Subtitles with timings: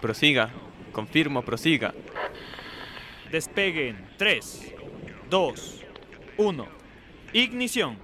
[0.00, 0.50] Prosiga.
[0.92, 1.94] Confirmo, prosiga.
[3.30, 4.74] Despeguen 3,
[5.28, 5.84] 2,
[6.38, 6.68] 1.
[7.32, 7.98] Ignición.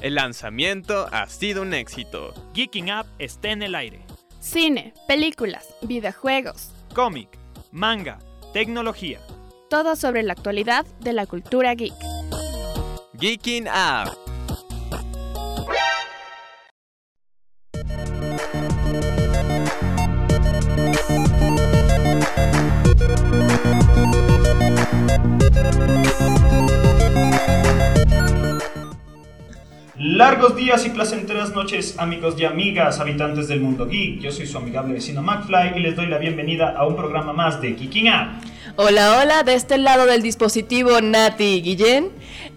[0.00, 2.32] El lanzamiento ha sido un éxito.
[2.54, 4.04] Geeking Up está en el aire.
[4.40, 6.72] Cine, películas, videojuegos.
[6.94, 7.38] Cómic,
[7.70, 8.18] manga,
[8.52, 9.20] tecnología.
[9.70, 11.94] Todo sobre la actualidad de la cultura geek.
[13.18, 14.21] Geeking Up.
[30.12, 34.20] Largos días y placenteras noches, amigos y amigas, habitantes del mundo geek.
[34.20, 37.62] Yo soy su amigable vecino McFly y les doy la bienvenida a un programa más
[37.62, 38.44] de Geeking Up.
[38.76, 42.10] Hola, hola, de este lado del dispositivo Nati Guillén,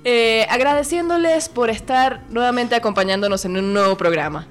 [0.03, 4.47] eh, agradeciéndoles por estar nuevamente acompañándonos en un nuevo programa.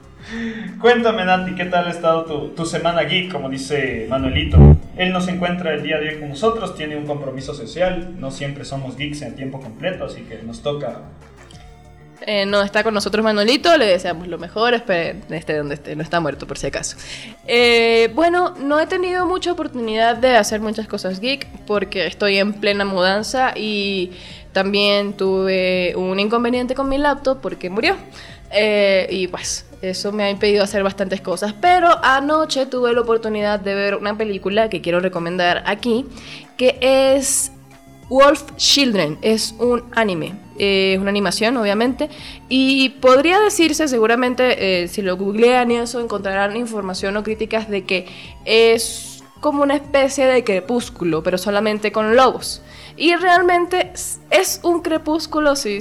[0.81, 4.57] Cuéntame, Nati, ¿qué tal ha estado tu, tu semana geek, como dice Manuelito?
[4.97, 8.31] Él no se encuentra el día de hoy con nosotros, tiene un compromiso social, no
[8.31, 11.03] siempre somos geeks en tiempo completo, así que nos toca
[12.27, 16.03] Eh, no está con nosotros Manolito, le deseamos lo mejor, espere, esté donde esté, no
[16.03, 16.97] está muerto por si acaso.
[17.47, 22.55] Eh, bueno, no he tenido mucha oportunidad de hacer muchas cosas geek porque estoy en
[22.55, 24.13] plena mudanza y
[24.53, 27.97] también tuve un inconveniente con mi laptop porque murió.
[28.51, 31.53] Eh, y pues eso me ha impedido hacer bastantes cosas.
[31.61, 36.07] Pero anoche tuve la oportunidad de ver una película que quiero recomendar aquí,
[36.57, 37.53] que es
[38.09, 39.19] Wolf Children.
[39.21, 40.44] Es un anime.
[40.59, 42.09] Eh, es una animación, obviamente.
[42.49, 47.85] Y podría decirse, seguramente, eh, si lo googlean y eso, encontrarán información o críticas de
[47.85, 48.07] que
[48.45, 52.63] es como una especie de crepúsculo, pero solamente con lobos.
[52.97, 53.93] Y realmente
[54.31, 55.79] es- un crepúsculo si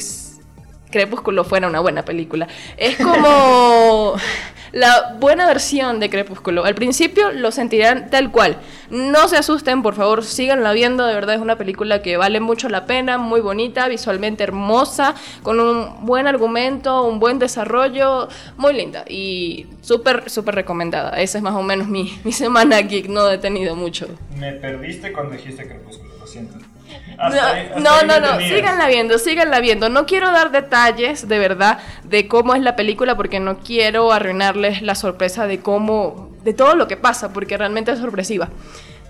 [0.91, 2.47] Crepúsculo fuera una buena película.
[2.77, 4.13] Es como
[4.73, 6.66] la buena versión de Crepúsculo.
[6.66, 8.57] Al principio lo sentirán tal cual.
[8.89, 11.06] No se asusten, por favor, síganla viendo.
[11.06, 15.13] De verdad es una película que vale mucho la pena, muy bonita, visualmente hermosa,
[15.44, 21.22] con un buen argumento, un buen desarrollo, muy linda y súper, súper recomendada.
[21.22, 24.07] Esa es más o menos mi, mi semana geek, no he tenido mucho.
[24.38, 26.72] Me perdiste cuando dijiste crepúsculo, lo siento.
[27.18, 29.90] No, Hasta ahí- hasta no, no, no, síganla viendo, síganla viendo.
[29.90, 34.81] No quiero dar detalles de verdad de cómo es la película porque no quiero arruinarles
[34.81, 38.50] la sorpresa de cómo, de todo lo que pasa, porque realmente es sorpresiva.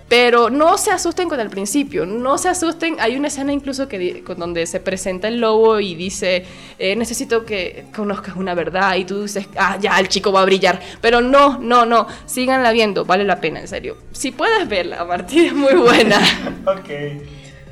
[0.10, 2.98] Pero no se asusten con el principio, no se asusten.
[3.00, 6.46] Hay una escena incluso que con donde se presenta el lobo y dice,
[6.78, 10.46] eh, necesito que conozcas una verdad y tú dices, ah, ya, el chico va a
[10.46, 10.80] brillar.
[11.02, 13.98] Pero no, no, no, síganla viendo, vale la pena, en serio.
[14.12, 16.20] Si puedes verla, Martín, es muy buena.
[16.68, 16.90] Ok.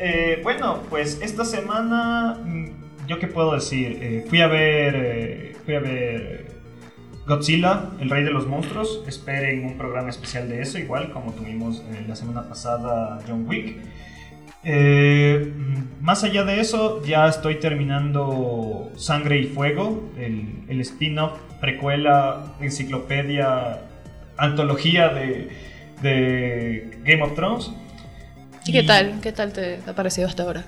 [0.04, 4.00] Eh, bueno, pues esta semana, mm, ¿yo qué puedo decir?
[4.02, 6.48] Eh, fui a ver, eh, fui a ver
[7.28, 9.04] Godzilla, el rey de los monstruos.
[9.08, 13.78] Esperen un programa especial de eso, igual como tuvimos la semana pasada John Wick.
[14.64, 23.82] Mm, más allá de eso, ya estoy terminando Sangre y Fuego, el, spin-off, precuela, enciclopedia,
[24.36, 27.72] antología de Game of Thrones.
[28.66, 29.20] ¿Y qué tal?
[29.22, 30.66] ¿Qué tal te ha parecido hasta ahora?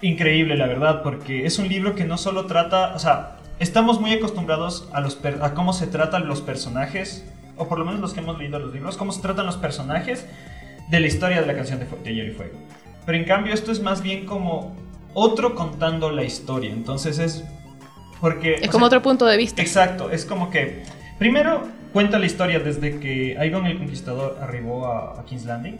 [0.00, 4.12] increíble, la verdad, porque es un libro que no solo trata, o sea, estamos muy
[4.12, 7.24] acostumbrados a, los a cómo se tratan los personajes,
[7.56, 10.26] o por lo menos los que hemos leído los libros, cómo se tratan los personajes
[10.90, 12.58] de la historia de la canción de, de Hielo y Fuego.
[13.04, 14.76] Pero en cambio esto es más bien como
[15.14, 17.44] otro contando la historia, entonces es
[18.20, 18.54] porque...
[18.54, 19.62] Es como sea, otro punto de vista.
[19.62, 20.82] Exacto, es como que
[21.18, 25.78] primero cuenta la historia desde que Aegon el Conquistador arribó a, a King's Landing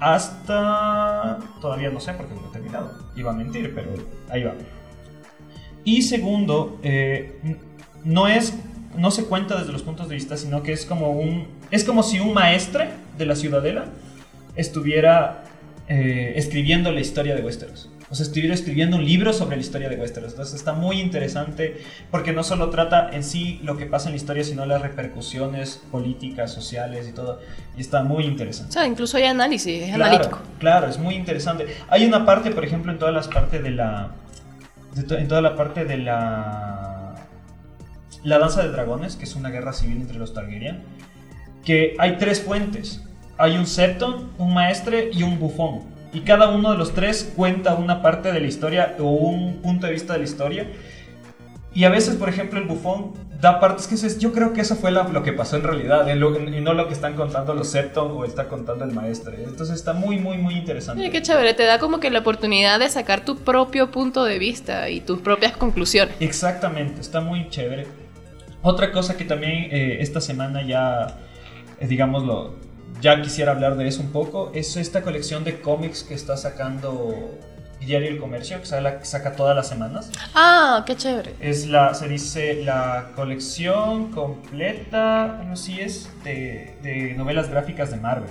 [0.00, 1.38] hasta...
[1.60, 3.94] todavía no sé porque no he terminado, iba a mentir, pero
[4.30, 4.54] ahí va.
[5.84, 7.58] Y segundo, eh,
[8.04, 8.54] no es...
[8.96, 11.48] No se cuenta desde los puntos de vista, sino que es como un...
[11.70, 13.86] Es como si un maestre de la ciudadela
[14.54, 15.44] estuviera
[15.88, 17.90] eh, escribiendo la historia de Westeros.
[18.14, 20.30] O sea, estuviera escribiendo un libro sobre la historia de Westeros.
[20.34, 21.82] Entonces está muy interesante
[22.12, 25.82] porque no solo trata en sí lo que pasa en la historia, sino las repercusiones
[25.90, 27.40] políticas, sociales y todo.
[27.76, 28.72] Y está muy O interesante.
[28.72, 30.38] sea, incluso hay análisis, es Claro, analítico.
[30.60, 31.66] claro, es muy interesante.
[31.88, 34.10] Hay una parte, por ejemplo, en todas las partes de la...
[34.94, 37.16] de to- en toda la parte de la...
[38.22, 40.84] La danza de dragones, que es una guerra civil entre los Targaryen,
[41.64, 43.02] que hay tres fuentes.
[43.38, 45.92] Hay un septon, un maestre y un bufón.
[46.14, 49.86] Y cada uno de los tres cuenta una parte de la historia o un punto
[49.86, 50.66] de vista de la historia.
[51.74, 54.76] Y a veces, por ejemplo, el bufón da partes que dices, yo creo que eso
[54.76, 57.52] fue la- lo que pasó en realidad, en lo- y no lo que están contando
[57.52, 59.42] los septon o está contando el maestre.
[59.44, 61.02] Entonces está muy, muy, muy interesante.
[61.02, 64.38] Oye, qué chévere, te da como que la oportunidad de sacar tu propio punto de
[64.38, 66.14] vista y tus propias conclusiones.
[66.20, 67.86] Exactamente, está muy chévere.
[68.62, 71.18] Otra cosa que también eh, esta semana ya,
[71.80, 72.54] eh, digámoslo,
[73.00, 77.38] ya quisiera hablar de eso un poco, es esta colección de cómics que está sacando
[77.80, 80.10] Diario El Comercio, que saca, saca todas las semanas.
[80.34, 81.34] Ah, qué chévere.
[81.40, 87.90] Es la, se dice la colección completa, no sé si es, de, de novelas gráficas
[87.90, 88.30] de Marvel.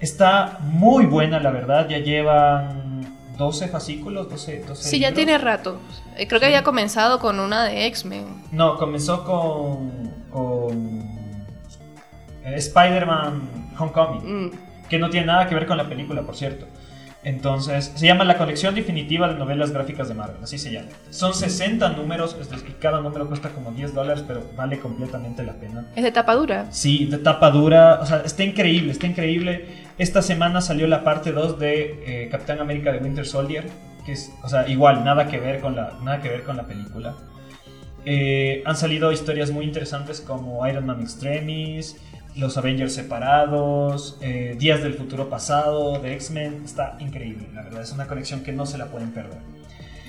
[0.00, 5.24] Está muy buena, la verdad, ya llevan 12 fascículos, 12, 12 Sí, ya libros.
[5.24, 5.78] tiene rato.
[6.18, 6.52] Eh, Creo que Sí.
[6.52, 8.42] había comenzado con una de X-Men.
[8.52, 11.15] No, comenzó con, con
[12.54, 13.42] Spider-Man
[13.78, 14.50] Homecoming, Mm.
[14.88, 16.66] que no tiene nada que ver con la película, por cierto.
[17.24, 20.86] Entonces, se llama la colección definitiva de novelas gráficas de Marvel, así se llama.
[21.10, 25.54] Son 60 números, es decir, cada número cuesta como 10 dólares, pero vale completamente la
[25.54, 25.86] pena.
[25.96, 26.66] Es de tapa dura.
[26.70, 29.64] Sí, de tapa dura, o sea, está increíble, está increíble.
[29.98, 33.66] Esta semana salió la parte 2 de eh, Capitán América de Winter Soldier,
[34.04, 36.62] que es, o sea, igual, nada que ver con la, nada que ver con la
[36.62, 37.16] película.
[38.04, 42.00] Eh, han salido historias muy interesantes como Iron Man Extremis,
[42.36, 46.62] los Avengers separados, eh, Días del futuro pasado, de X-Men.
[46.64, 49.38] Está increíble, la verdad, es una colección que no se la pueden perder.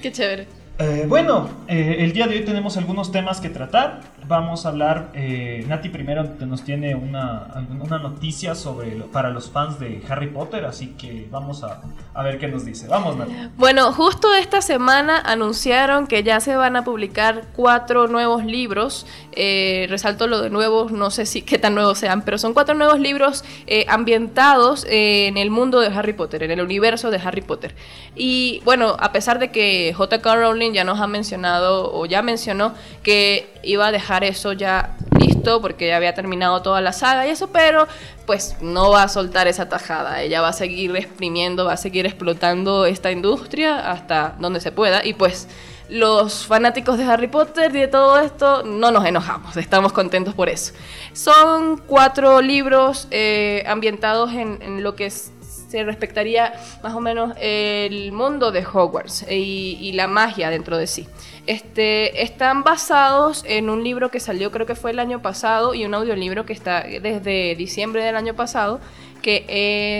[0.02, 0.48] Qué chévere.
[0.80, 4.02] Eh, bueno, eh, el día de hoy tenemos algunos temas que tratar.
[4.28, 7.48] Vamos a hablar, eh, Nati primero nos tiene una,
[7.80, 11.82] una noticia sobre para los fans de Harry Potter, así que vamos a,
[12.14, 12.88] a ver qué nos dice.
[12.88, 13.34] Vamos, Nati.
[13.56, 19.08] Bueno, justo esta semana anunciaron que ya se van a publicar cuatro nuevos libros.
[19.32, 22.76] Eh, resalto lo de nuevos, no sé si qué tan nuevos sean, pero son cuatro
[22.76, 23.44] nuevos libros
[23.88, 27.76] ambientados en el mundo de Harry Potter, en el universo de Harry Potter.
[28.16, 30.36] Y bueno, a pesar de que J.K.
[30.36, 32.74] Rowling ya nos ha mencionado o ya mencionó
[33.04, 37.32] que iba a dejar eso ya listo porque ya había terminado toda la saga y
[37.32, 37.88] eso, pero
[38.26, 40.22] pues no va a soltar esa tajada.
[40.22, 45.06] Ella va a seguir exprimiendo, va a seguir explotando esta industria hasta donde se pueda
[45.06, 45.48] y pues
[45.90, 50.50] los fanáticos de Harry Potter y de todo esto no nos enojamos, estamos contentos por
[50.50, 50.74] eso.
[51.14, 55.32] Son cuatro libros eh, ambientados en, en lo que es-
[55.68, 61.08] se respectaría más o menos el mundo de Hogwarts y, la magia dentro de sí.
[61.48, 65.86] Este, están basados en un libro que salió creo que fue el año pasado y
[65.86, 68.80] un audiolibro que está desde diciembre del año pasado,
[69.22, 69.46] que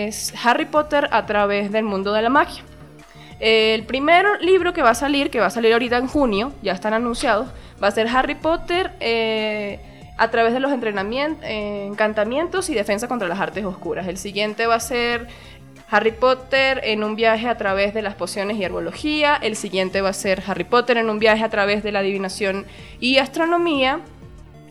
[0.06, 2.62] es Harry Potter a través del mundo de la magia.
[3.40, 6.72] El primer libro que va a salir, que va a salir ahorita en junio, ya
[6.72, 7.48] están anunciados,
[7.82, 9.80] va a ser Harry Potter eh,
[10.16, 14.08] a través de los entrenamientos, encantamientos y defensa contra las artes oscuras.
[14.08, 15.28] El siguiente va a ser
[15.90, 19.36] Harry Potter en un viaje a través de las pociones y herbología.
[19.36, 22.66] El siguiente va a ser Harry Potter en un viaje a través de la adivinación
[23.00, 24.00] y astronomía.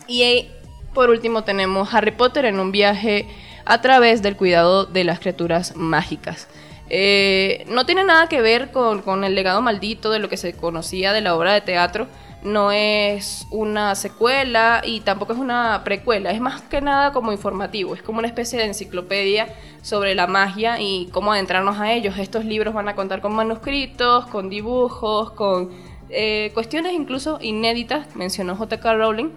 [0.06, 0.48] Y
[0.94, 3.26] por último tenemos Harry Potter en un viaje
[3.64, 6.48] a través del cuidado de las criaturas mágicas.
[6.88, 11.12] Eh, no tiene nada que ver con el legado maldito de lo que se conocía
[11.12, 12.06] de la obra de teatro.
[12.42, 16.30] No es una secuela y tampoco es una precuela.
[16.30, 17.94] Es más que nada como informativo.
[17.94, 22.16] Es como una especie de enciclopedia sobre la magia y cómo adentrarnos a ellos.
[22.18, 25.70] Estos libros van a contar con manuscritos, con dibujos, con
[26.10, 28.94] eh, cuestiones incluso inéditas, mencionó J.K.
[28.94, 29.30] Rowling.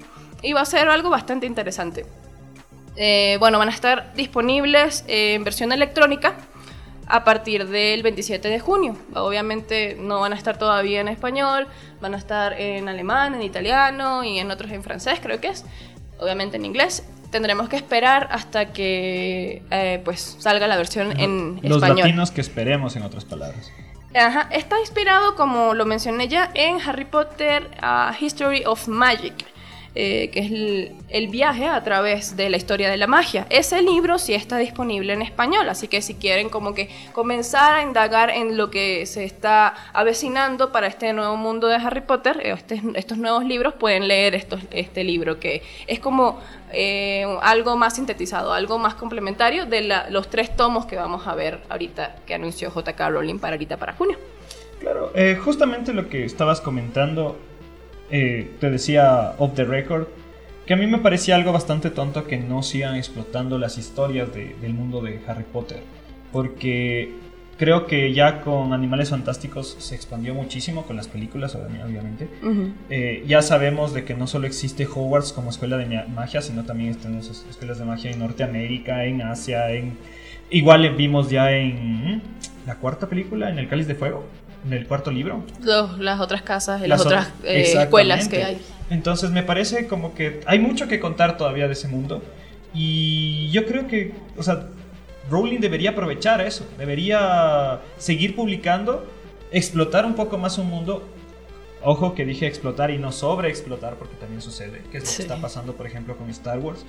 [0.44, 2.06] Y va a ser algo bastante interesante.
[2.96, 6.36] Eh, bueno, van a estar disponibles en versión electrónica
[7.08, 8.96] a partir del 27 de junio.
[9.14, 11.68] Obviamente no van a estar todavía en español,
[12.00, 15.66] van a estar en alemán, en italiano y en otros en francés, creo que es.
[16.20, 17.04] Obviamente en inglés.
[17.32, 22.00] Tendremos que esperar hasta que eh, pues salga la versión en Los español.
[22.00, 23.72] latinos que esperemos, en otras palabras.
[24.14, 27.70] Ajá, está inspirado, como lo mencioné ya, en Harry Potter
[28.20, 29.34] History of Magic,
[29.94, 30.52] eh, que es
[31.10, 33.46] el, viaje a través de la historia de la magia.
[33.50, 37.84] Ese libro sí está disponible en español, así que si quieren como que comenzar a
[37.84, 42.52] indagar en lo que se está avecinando para este nuevo mundo de Harry Potter, eh,
[42.52, 46.40] este- estos nuevos libros, pueden leer estos, este libro, que es como
[46.74, 51.60] eh, algo más sintetizado, algo más complementario de los tres tomos que vamos a ver
[51.70, 54.18] ahorita que anunció JK Rowling para ahorita para junio.
[54.80, 57.38] Claro, eh, justamente lo que estabas comentando,
[58.12, 60.08] eh, te decía off the record,
[60.66, 64.56] que a mí me parecía algo bastante tonto que no sigan explotando las historias de-
[64.62, 65.80] del mundo de Harry Potter,
[66.32, 67.12] porque
[67.58, 72.28] creo que ya con Animales Fantásticos se expandió muchísimo con las películas, obvi- obviamente.
[72.90, 76.64] Eh, ya sabemos de que no solo existe Hogwarts como escuela de ma- magia, sino
[76.64, 79.98] también tenemos es- escuelas de magia en Norteamérica, en Asia, en...
[80.50, 82.22] Igual vimos ya en ¿mm?
[82.68, 84.26] la cuarta película, en El Cáliz de Fuego,
[84.66, 85.44] en el cuarto libro.
[85.62, 88.62] Los- las otras casas, las, Las otras ot- eh, escuelas que hay.
[88.90, 92.22] Entonces me parece como que hay mucho que contar todavía de ese mundo.
[92.74, 94.68] Y yo creo que, o sea,
[95.30, 96.66] Rowling debería aprovechar eso.
[96.78, 99.06] Debería seguir publicando,
[99.52, 101.08] explotar un poco más un mundo.
[101.84, 105.16] Ojo que dije explotar y no sobreexplotar porque también sucede, que es lo Sí.
[105.18, 106.86] que está pasando por ejemplo con Star Wars.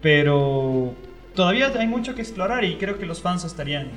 [0.00, 0.94] Pero
[1.34, 3.90] todavía hay mucho que explorar y creo que los fans estarían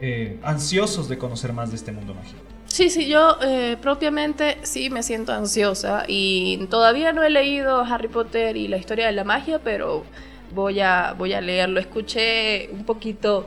[0.00, 2.38] eh, ansiosos de conocer más de este mundo mágico.
[2.66, 8.08] Sí, sí, yo eh, propiamente sí me siento ansiosa y todavía no he leído Harry
[8.08, 10.04] Potter y la historia de la magia, pero
[10.52, 11.78] voy a, voy a leerlo.
[11.78, 13.46] Escuché un poquito,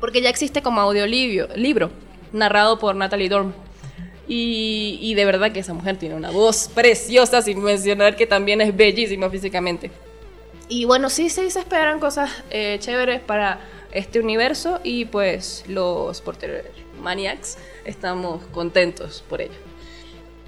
[0.00, 1.90] porque ya existe como audiolibro libro,
[2.32, 3.52] narrado por Natalie Dorm.
[4.26, 8.60] Y, y de verdad que esa mujer tiene una voz preciosa, sin mencionar que también
[8.60, 9.90] es bellísima físicamente.
[10.68, 13.58] Y bueno, sí, sí, se esperan cosas eh, chéveres para
[13.92, 16.70] este universo y pues los Porter
[17.00, 19.54] Maniacs estamos contentos por ello.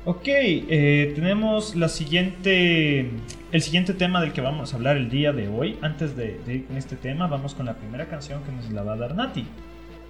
[0.04, 3.08] Ok, eh, tenemos la siguiente,
[3.52, 5.78] el siguiente tema del que vamos a hablar el día de hoy.
[5.80, 8.82] Antes de, de ir con este tema, vamos con la primera canción que nos la
[8.82, 9.46] va a dar Nati.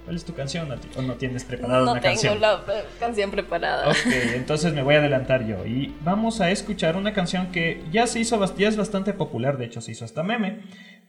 [0.03, 0.89] ¿Cuál es tu canción, Nati?
[0.97, 2.41] ¿O no tienes preparada no una tengo canción?
[2.41, 3.87] la eh, canción preparada.
[3.89, 3.95] Ok,
[4.35, 8.19] entonces me voy a adelantar yo y vamos a escuchar una canción que ya se
[8.19, 10.59] hizo, ya es bastante popular, de hecho se hizo hasta meme,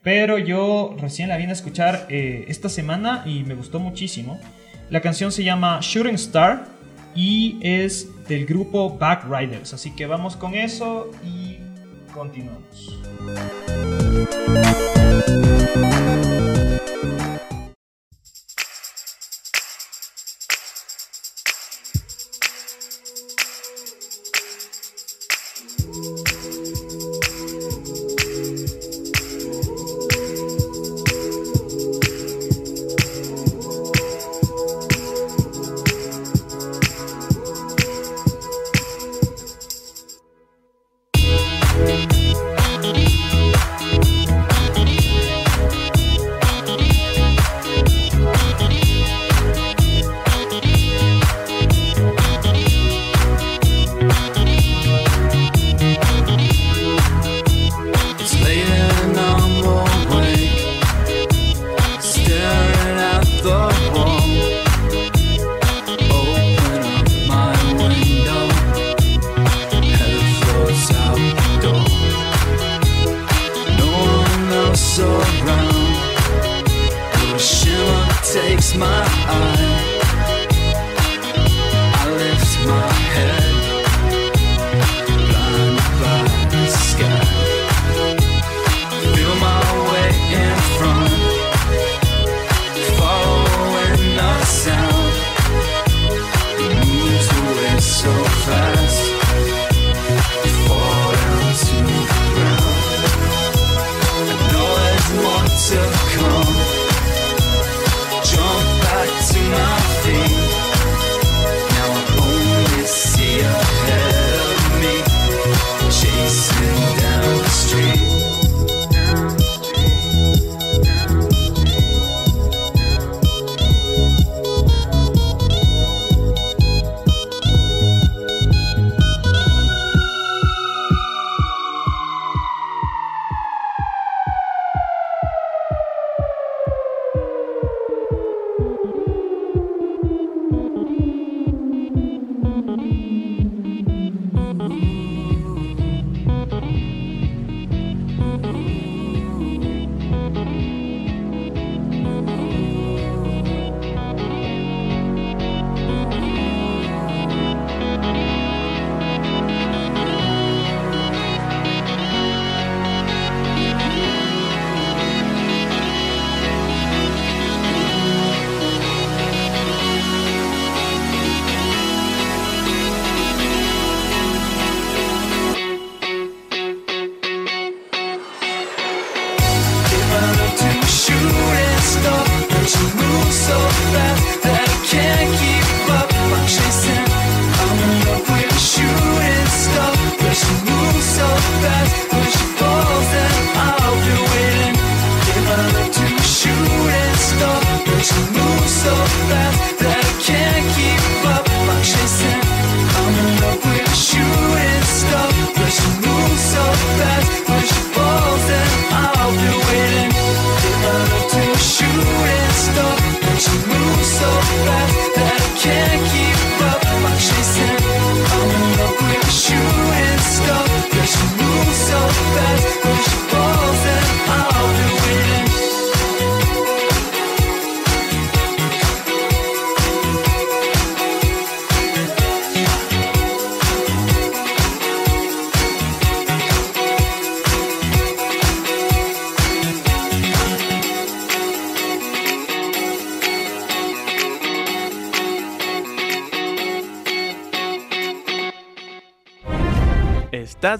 [0.02, 4.38] pero yo recién la vine a escuchar eh, esta semana y me gustó muchísimo.
[4.90, 6.66] La canción se llama Shooting Star
[7.16, 11.58] y es del grupo Backriders, así que vamos con eso y
[12.12, 13.00] continuamos.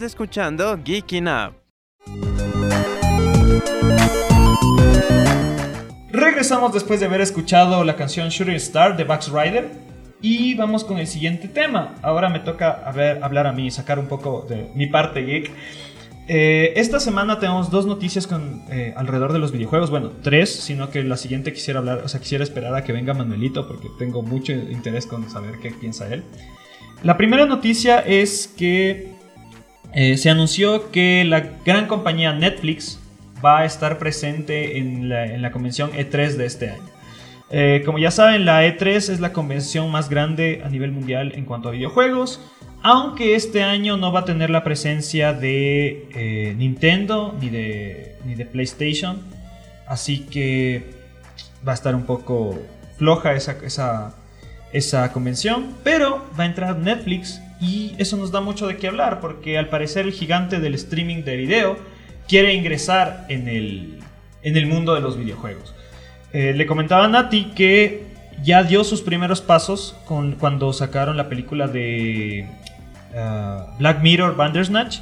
[0.02, 1.54] Escuchando Geeking Up.
[6.10, 9.70] Regresamos después de haber escuchado la canción Shooting Star de Bugs Rider
[10.20, 11.94] y vamos con el siguiente tema.
[12.02, 15.50] Ahora me toca a ver, hablar a mí, sacar un poco de mi parte geek.
[16.26, 18.28] Eh, esta semana tenemos dos noticias
[18.70, 19.90] eh, alrededor de los videojuegos.
[19.90, 23.14] Bueno, tres, sino que la siguiente quisiera hablar, o sea, quisiera esperar a que venga
[23.14, 26.24] Manuelito porque tengo mucho interés con saber qué piensa él.
[27.02, 29.13] La primera noticia es que
[29.94, 33.00] eh, se anunció que la gran compañía Netflix
[33.44, 36.94] va a estar presente en la, en la convención E3 de este año.
[37.50, 41.44] Eh, como ya saben, la E3 es la convención más grande a nivel mundial en
[41.44, 42.40] cuanto a videojuegos,
[42.82, 48.34] aunque este año no va a tener la presencia de eh, Nintendo ni de, ni
[48.34, 49.22] de PlayStation,
[49.86, 50.90] así que
[51.66, 52.58] va a estar un poco
[52.96, 54.16] floja esa, esa,
[54.72, 59.20] esa convención, pero va a entrar Netflix y eso nos da mucho de qué hablar,
[59.20, 61.78] porque al parecer el gigante del streaming de video
[62.28, 64.00] quiere ingresar en el,
[64.42, 65.74] en el mundo de los videojuegos.
[66.32, 68.06] Eh, le comentaba a Nati que
[68.42, 72.48] ya dio sus primeros pasos con, cuando sacaron la película de
[73.16, 74.98] ah, Black Mirror Bandersnatch.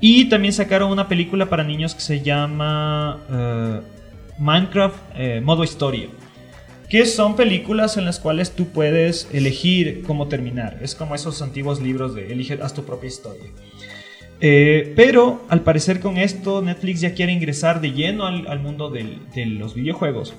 [0.00, 3.80] Y también sacaron una película para niños que se llama ah,
[4.38, 6.08] Minecraft eh, Modo Historia.
[6.88, 10.78] Que son películas en las cuales tú puedes elegir cómo terminar.
[10.82, 13.50] Es como esos antiguos libros de elige, haz tu propia historia.
[14.40, 19.46] Eh, pero al parecer con esto Netflix ya quiere ingresar de lleno al, mundo de
[19.46, 20.34] los videojuegos.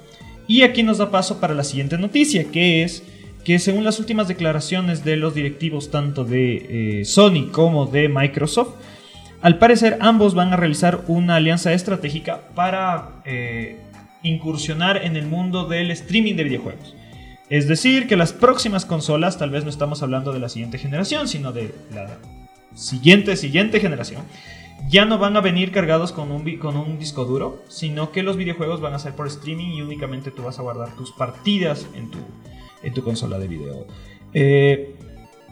[0.47, 3.03] Y aquí nos da paso para la siguiente noticia, que es
[3.43, 8.75] que según las últimas declaraciones de los directivos tanto de eh, Sony como de Microsoft,
[9.41, 13.77] al parecer ambos van a realizar una alianza estratégica para eh,
[14.27, 16.95] incursionar en el mundo del streaming de videojuegos.
[17.49, 21.27] Es decir, que las próximas consolas, tal vez no estamos hablando de la siguiente generación,
[21.27, 22.17] sino de la
[22.75, 24.23] siguiente, siguiente generación,
[24.89, 28.37] ya no van a venir cargados con un, con un disco duro, sino que los
[28.37, 32.11] videojuegos van a ser por streaming y únicamente tú vas a guardar tus partidas en
[32.11, 32.19] tu,
[32.83, 33.87] en tu consola de video.
[34.33, 34.95] Eh,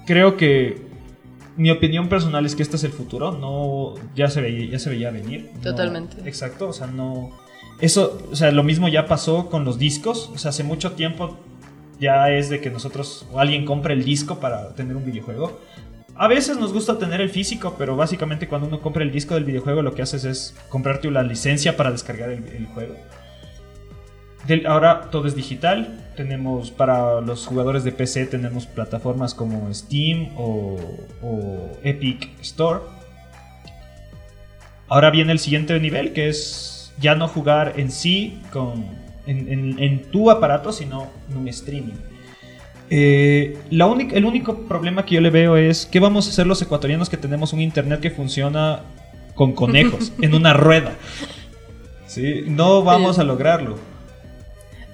[0.06, 0.82] creo que
[1.58, 4.90] mi opinión personal es que este es el futuro, no ya se veía, ya se
[4.90, 5.50] veía venir.
[5.56, 6.18] no- Totalmente.
[6.28, 7.32] exacto, o sea, no
[7.80, 11.38] eso, o sea, lo mismo ya pasó con los discos, o sea, hace mucho tiempo
[12.00, 15.60] ya es de que nosotros o alguien compre el disco para tener un videojuego.
[16.16, 19.44] A veces nos gusta tener el físico, pero básicamente cuando uno compra el disco del
[19.44, 22.96] videojuego lo que haces es comprarte una licencia para descargar el, juego.
[24.66, 26.12] Ahora todo es digital.
[26.16, 30.78] Tenemos para los jugadores de PC tenemos plataformas como Steam o
[31.84, 32.80] Epic Store.
[34.88, 38.86] Ahora viene el siguiente nivel que es ya no jugar en sí con,
[39.28, 41.94] en, en- en tu aparato, sino en un streaming.
[42.90, 46.46] Eh, la única- el único problema que yo le veo es qué vamos a hacer
[46.46, 48.82] los ecuatorianos que tenemos un internet que funciona
[49.34, 50.94] con conejos en una rueda.
[52.08, 53.78] Sí, no vamos a lograrlo.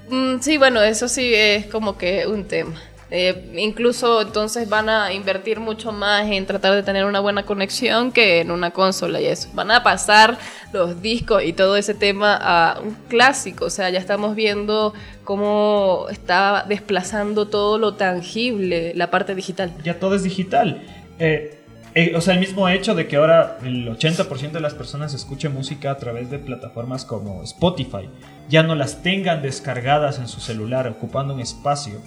[0.09, 2.73] Mm, sí, bueno, eso sí es como que un tema.
[3.13, 8.13] Eh, incluso entonces van a invertir mucho más en tratar de tener una buena conexión
[8.13, 9.49] que en una consola y eso.
[9.53, 10.37] Van a pasar
[10.71, 13.65] los discos y todo ese tema a un clásico.
[13.65, 14.93] O sea, ya estamos viendo
[15.25, 19.73] cómo está desplazando todo lo tangible, la parte digital.
[19.83, 20.81] ya todo es digital.
[21.19, 21.57] Eh,
[21.93, 25.53] eh, o sea, el mismo hecho de que ahora el 80% de las personas escuchen
[25.53, 28.09] música a través de plataformas como Spotify,
[28.47, 31.99] ya no las tengan descargadas en su celular, ocupando un espacio,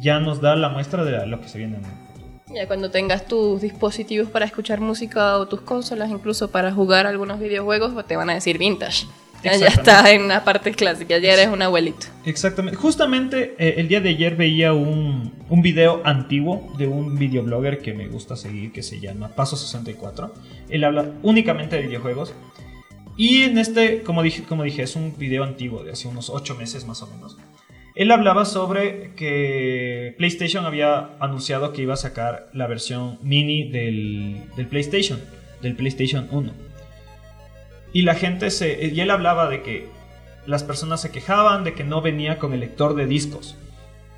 [0.00, 2.54] ya nos da la muestra de lo que se viene en el futuro.
[2.54, 7.40] Ya cuando tengas tus dispositivos para escuchar música o tus consolas, incluso para jugar algunos
[7.40, 9.06] videojuegos, pues te van a decir vintage.
[9.44, 12.06] Ya, estás en una parte clásica, ya eres un abuelito.
[12.24, 12.78] Exactamente.
[12.78, 17.92] Justamente eh, el día de ayer veía un, un video antiguo de un videoblogger que
[17.92, 20.32] me gusta seguir que se llama Paso64.
[20.70, 22.32] Él habla únicamente de videojuegos.
[23.16, 26.54] Y en este, como dije, como dije, es un video antiguo de hace unos 8
[26.56, 27.36] meses más o menos.
[27.94, 34.42] Él hablaba sobre que PlayStation había anunciado que iba a sacar la versión mini del,
[34.68, 35.20] PlayStation,
[35.62, 36.52] del PlayStation 1.
[37.92, 38.86] Y la gente se.
[38.92, 39.86] Y él hablaba de que
[40.46, 43.56] las personas se quejaban de que no venía con el lector de discos,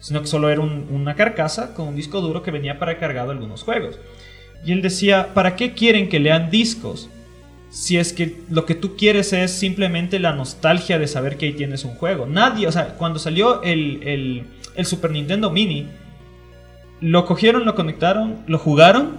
[0.01, 3.31] sino que solo era un- una carcasa con un disco duro que venía para cargado
[3.31, 3.99] algunos juegos.
[4.65, 7.11] Y él decía, ¿para qué quieren que lean discos?
[7.69, 11.53] Si es que lo que tú quieres es simplemente la nostalgia de saber que ahí
[11.53, 12.27] tienes un juego.
[12.27, 15.89] Nadie, o sea, cuando salió el, el- el Super Nintendo Mini,
[17.01, 19.17] lo cogieron, lo conectaron, lo jugaron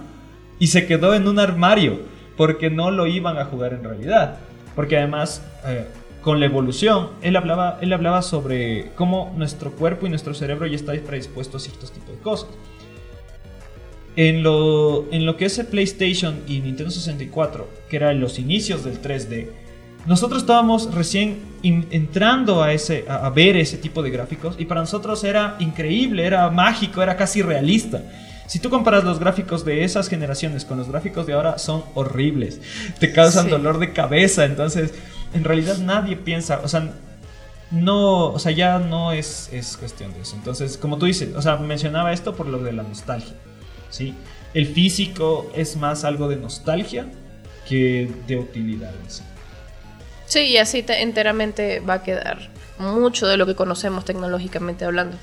[0.58, 2.00] y se quedó en un armario
[2.36, 4.38] porque no lo iban a jugar en realidad.
[4.74, 5.86] Porque además, eh,
[6.22, 10.76] con la evolución, él hablaba, él hablaba sobre cómo nuestro cuerpo y nuestro cerebro ya
[10.76, 12.50] está predispuesto a ciertos tipos de cosas.
[14.16, 18.84] En lo, en lo que es el PlayStation y Nintendo 64, que eran los inicios
[18.84, 19.48] del 3D,
[20.06, 24.64] nosotros estábamos recién in- entrando a, ese, a, a ver ese tipo de gráficos y
[24.64, 28.02] para nosotros era increíble, era mágico, era casi realista.
[28.48, 32.60] Si tú comparas los gráficos de esas generaciones con los gráficos de ahora, son horribles.
[32.98, 33.50] Te causan Sí.
[33.50, 34.46] dolor de cabeza.
[34.46, 34.94] Entonces,
[35.34, 36.90] en realidad nadie piensa, o sea,
[37.70, 40.34] no, o sea, ya no es, es cuestión de eso.
[40.36, 43.34] Entonces, como tú dices, o sea, mencionaba esto por lo de la nostalgia.
[43.90, 44.14] ¿Sí?
[44.54, 47.06] El físico es más algo de nostalgia
[47.68, 49.22] que de utilidad en sí.
[50.26, 55.16] Sí, y así te- enteramente va a quedar mucho de lo que conocemos tecnológicamente hablando.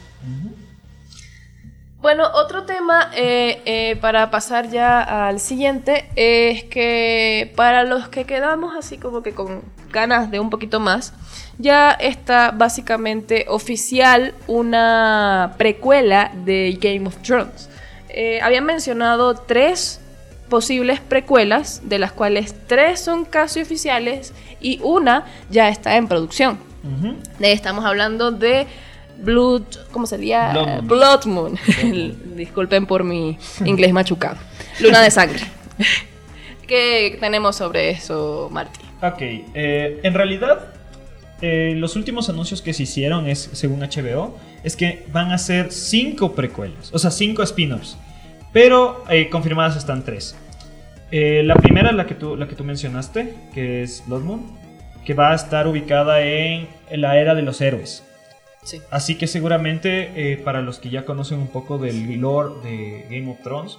[2.02, 8.26] Bueno, otro tema eh, eh, para pasar ya al siguiente es que para los que
[8.26, 11.14] quedamos así como que con ganas de un poquito más,
[11.58, 17.70] ya está básicamente oficial una precuela de Game of Thrones.
[18.18, 20.00] Eh, habían mencionado tres
[20.50, 26.58] posibles precuelas, de las cuales tres son casi oficiales y una ya está en producción.
[26.84, 27.16] Ujú.
[27.42, 28.68] Eh, Estamos hablando de
[29.18, 30.52] Blood, ¿cómo sería?
[30.54, 30.88] Blood Moon.
[30.88, 31.60] Blood Moon.
[32.38, 34.38] Disculpen por mi inglés machucado.
[34.80, 35.42] Luna de sangre.
[36.68, 38.80] ¿Qué tenemos sobre eso, Marty?
[39.02, 40.74] Ok, eh, en realidad,
[41.42, 45.72] eh, los últimos anuncios que se hicieron, es, según HBO, es que van a ser
[45.72, 47.98] cinco precuelas, o sea, cinco spin-offs,
[48.56, 50.34] pero eh, confirmadas están tres.
[51.12, 54.58] Eh, la primera es la que, tú, la que tú mencionaste, que es Blood Moon,
[55.04, 58.04] que va a estar ubicada en la era de los héroes.
[58.64, 58.80] Sí.
[58.92, 63.30] Así que seguramente eh, para los que ya conocen un poco del lore de Game
[63.30, 63.78] of Thrones,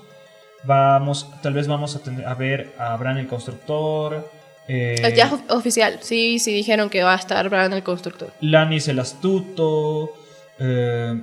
[0.65, 4.31] vamos, tal vez vamos a, tener, a ver a Bran el Constructor.
[4.69, 6.01] eh, ya es of- oficial.
[6.03, 8.31] Sí, sí dijeron que va a estar Bran el constructor.
[8.43, 10.13] Lannis el Astuto.
[10.61, 11.19] eh,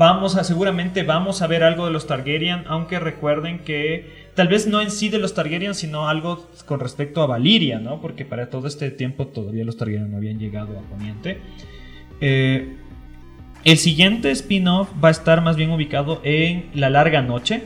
[0.00, 4.66] vamos a, seguramente vamos a ver algo de los Targaryen, aunque recuerden que tal vez
[4.66, 8.00] no en sí de los Targaryen, sino algo con respecto a Valiria, ¿no?
[8.00, 11.38] Porque para todo este tiempo todavía los Targaryen no habían llegado a Poniente.
[12.22, 12.76] Eh,
[13.64, 17.62] el siguiente spin-off va a estar más bien ubicado en La Larga Noche.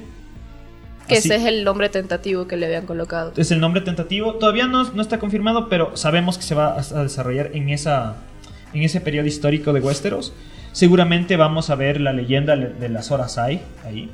[1.06, 3.32] Que Así- ese es el nombre tentativo que le habían colocado.
[3.36, 4.34] es el nombre tentativo.
[4.34, 8.16] Todavía no, no está confirmado, pero sabemos que se va a, a desarrollar en, esa,
[8.72, 10.32] en ese periodo histórico de Westeros.
[10.74, 14.10] Seguramente vamos a ver la leyenda le- de las horas hay ahí.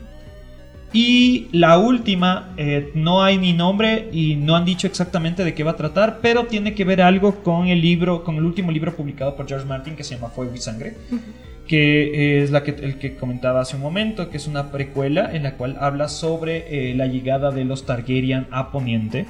[0.92, 5.62] Y la última, eh, no hay ni nombre y no han dicho exactamente de qué
[5.64, 8.94] va a tratar, pero tiene que ver algo con el libro, con el último libro
[8.94, 10.96] publicado por George Martin que se llama Fuego y Sangre,
[11.66, 15.44] que es la que, el que comentaba hace un momento, que es una precuela en
[15.44, 19.25] la cual habla sobre eh, la llegada de los Targaryen a Poniente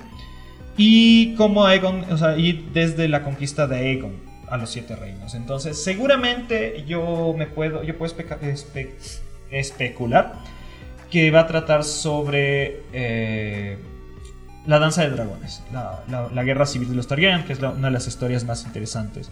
[0.77, 5.35] y cómo Aegon, o sea, y desde la conquista de Aegon a los siete reinos.
[5.35, 8.15] Entonces, seguramente yo me puedo, yo puedo
[9.51, 10.35] especular
[11.11, 13.79] que va a tratar sobre eh,
[14.67, 18.07] la danza de dragones, la, guerra civil de los Targaryen, que es una de las
[18.07, 19.31] historias más interesantes.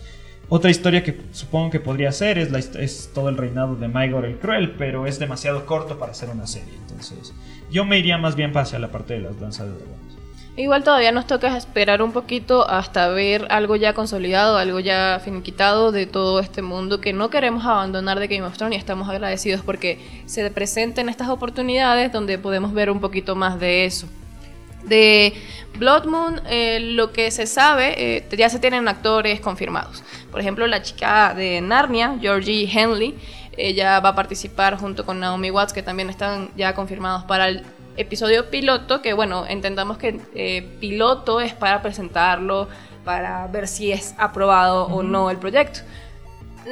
[0.51, 4.25] Otra historia que supongo que podría ser es, la es todo el reinado de Maegor
[4.25, 6.73] el Cruel, pero es demasiado corto para hacer una serie.
[6.75, 7.35] Entonces,
[7.71, 10.08] yo me iría más bien hacia la parte de las danzas de dragones.
[10.59, 15.93] Igual todavía nos toca esperar un poquito hasta ver algo ya consolidado, algo ya finiquitado
[15.93, 19.61] de todo este mundo que no queremos abandonar de Game of Thrones y estamos agradecidos
[19.63, 24.09] porque se presenten estas oportunidades donde podemos ver un poquito más de eso.
[24.83, 25.33] De
[25.79, 30.03] Blood Moon, eh, lo que se sabe, eh, ya se tienen actores confirmados.
[30.33, 33.15] Por ejemplo, la chica de Narnia, Georgie Henley,
[33.57, 37.65] ella va a participar junto con Naomi Watts, que también están ya confirmados para el
[37.99, 42.69] episodio piloto, que bueno, entendamos que eh, piloto es para presentarlo,
[43.05, 45.81] para ver si es aprobado o no el proyecto.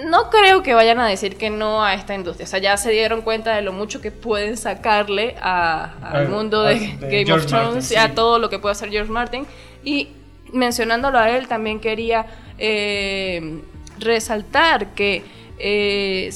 [0.04, 2.44] No creo que vayan a decir que no a esta industria.
[2.44, 6.74] O sea, ya se dieron cuenta de lo mucho que pueden sacarle al mundo de,
[6.74, 9.46] de Game George of Martin, Thrones y a todo lo que puede hacer George Martin.
[9.84, 10.10] Y
[10.52, 12.26] mencionándolo a él, también quería
[12.58, 13.62] eh,
[13.98, 15.24] resaltar que
[15.58, 16.30] eh,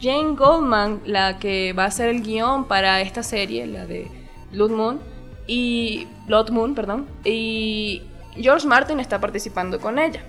[0.00, 4.17] Jane Goldman, la que va a hacer el guion para esta serie, la de
[4.52, 5.00] Blood Moon,
[5.46, 8.02] y Blood Moon, perdón, y
[8.36, 10.20] George Martin está participando con ella.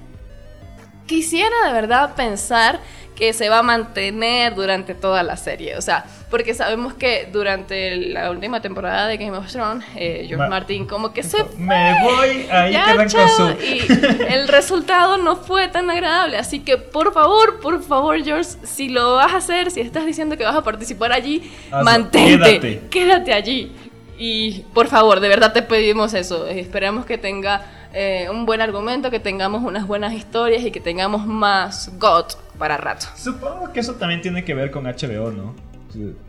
[1.05, 2.79] Quisiera de verdad pensar
[3.15, 7.95] que se va a mantener durante toda la serie, o sea, porque sabemos que durante
[7.97, 11.95] la última temporada de Game of Thrones, eh, George Ma- Martin como que se Me
[12.03, 13.49] voy, ahí quedan con su...
[13.61, 13.81] Y
[14.29, 16.37] el resultado no fue tan agradable.
[16.37, 20.37] Así que, por favor, por favor, George, si lo vas a hacer, si estás diciendo
[20.37, 21.51] que vas a participar allí,
[21.83, 22.59] mantente.
[22.59, 22.81] Quédate.
[22.89, 23.75] Quédate allí.
[24.19, 26.45] Y por favor, de verdad te pedimos eso.
[26.47, 31.25] Esperamos que tenga eh, un buen argumento, que tengamos unas buenas historias y que tengamos
[31.25, 32.25] más God
[32.57, 33.07] para rato.
[33.15, 35.55] Supongo que eso también tiene que ver con HBO, ¿no?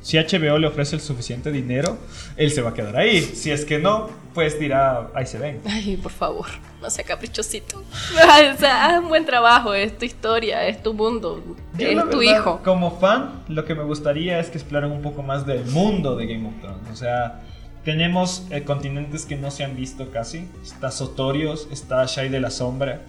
[0.00, 1.98] Si HBO le ofrece el suficiente dinero,
[2.36, 3.20] él se va a quedar ahí.
[3.20, 5.60] Si es que no, pues dirá, ahí se ven.
[5.66, 6.46] Ay, por favor,
[6.80, 7.82] no sea caprichosito.
[8.54, 11.42] O sea, haz un buen trabajo, es tu historia, es tu mundo,
[11.76, 12.60] Yo, es tu verdad, hijo.
[12.64, 16.26] Como fan, lo que me gustaría es que exploren un poco más del mundo de
[16.26, 16.90] Game of Thrones.
[16.90, 17.42] O sea,
[17.84, 20.48] tenemos eh, continentes que no se han visto casi.
[20.62, 23.02] Está Sotorios, está Shai de la Sombra.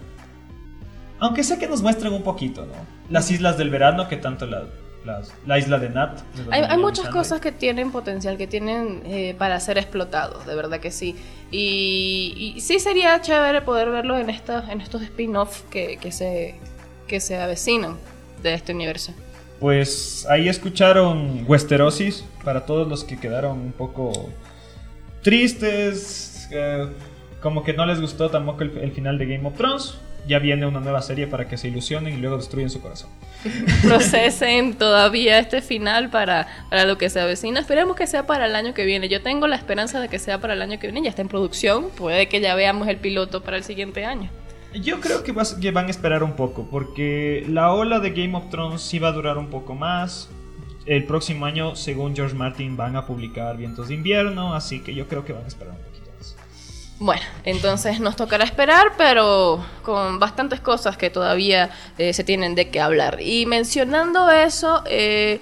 [1.18, 2.72] Aunque sé que nos muestran un poquito, ¿no?
[3.08, 4.64] Las islas del verano, que tanto la,
[5.46, 6.20] la isla de Nat.
[6.50, 10.80] Hay, hay muchas cosas que tienen potencial, que tienen eh, para ser explotados, de verdad
[10.80, 11.16] que sí.
[11.50, 16.56] Y, y sí sería chévere poder verlo en, esta, en estos spin-off que, que, se,
[17.06, 17.98] que se avecinan
[18.42, 19.12] de este universo.
[19.60, 24.30] Pues ahí escucharon Westerosis para todos los que quedaron un poco
[25.22, 26.86] tristes, eh,
[27.40, 29.94] como que no les gustó tampoco el, el final de Game of Thrones.
[30.28, 33.10] Ya viene una nueva serie para que se ilusionen y luego destruyen su corazón.
[33.82, 37.58] Procesen todavía este final para, para lo que se avecina.
[37.58, 39.08] Esperemos que sea para el año que viene.
[39.08, 41.02] Yo tengo la esperanza de que sea para el año que viene.
[41.02, 41.88] Ya está en producción.
[41.96, 44.30] Puede que ya veamos el piloto para el siguiente año.
[44.74, 48.34] Yo creo que, vas- que van a esperar un poco, porque la ola de Game
[48.36, 50.30] of Thrones sí va a durar un poco más.
[50.84, 55.06] El próximo año, según George Martin, van a publicar Vientos de Invierno, así que yo
[55.06, 56.34] creo que van a esperar un poquito más.
[56.98, 62.68] Bueno, entonces nos tocará esperar, pero con bastantes cosas que todavía eh, se tienen de
[62.70, 63.18] qué hablar.
[63.20, 65.40] Y mencionando eso, eh,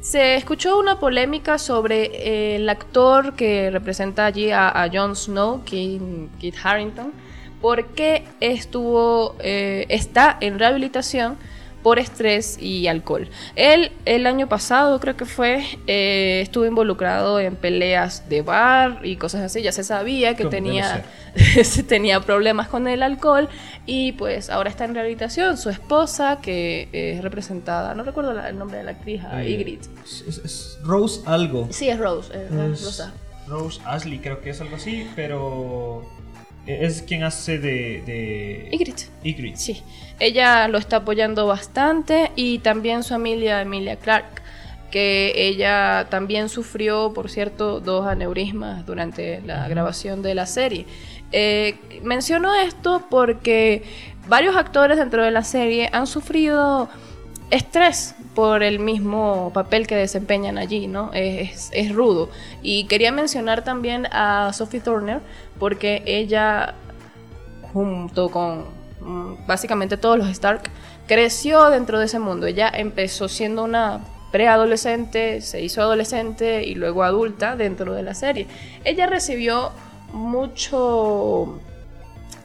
[0.00, 6.02] se escuchó una polémica sobre eh, el actor que representa allí a, Jon Snow, Kit,
[6.40, 7.12] Kit Harington,
[7.60, 11.38] porque estuvo, está en rehabilitación
[11.82, 13.28] por estrés y alcohol.
[13.56, 19.16] Él el año pasado creo que fue, eh, estuvo involucrado en peleas de bar y
[19.16, 21.04] cosas así, ya se sabía que tenía,
[21.88, 23.48] tenía problemas con el alcohol
[23.86, 25.56] y pues ahora está en rehabilitación.
[25.58, 30.78] Su esposa, que es representada, no recuerdo la- el nombre de la actriz, Eh, es
[30.82, 31.68] Rose algo.
[31.70, 33.12] Sí, es Rose, es Es Rosa.
[33.48, 36.08] Rose Ashley, creo que es algo así, pero
[36.66, 38.02] es quien hace de.
[38.06, 39.08] de Ygritte.
[39.24, 39.58] Ygritte.
[39.58, 39.82] Sí,
[40.18, 44.42] ella lo está apoyando bastante y también su amiga Emilia Clark,
[44.90, 50.86] que ella también sufrió, por cierto, dos aneurismas durante la grabación de la serie.
[51.32, 53.82] Eh, menciono esto porque
[54.28, 56.88] varios actores dentro de la serie han sufrido
[57.52, 61.10] estrés por el mismo papel que desempeñan allí, ¿no?
[61.12, 62.30] Es, es rudo.
[62.62, 65.20] Y quería mencionar también a Sophie Turner,
[65.58, 66.74] porque ella,
[67.72, 68.64] junto con
[69.00, 70.62] mm, básicamente todos los Stark,
[71.06, 72.46] creció dentro de ese mundo.
[72.46, 74.00] Ella empezó siendo una
[74.32, 78.46] preadolescente, se hizo adolescente y luego adulta dentro de la serie.
[78.82, 79.72] Ella recibió
[80.14, 81.60] mucho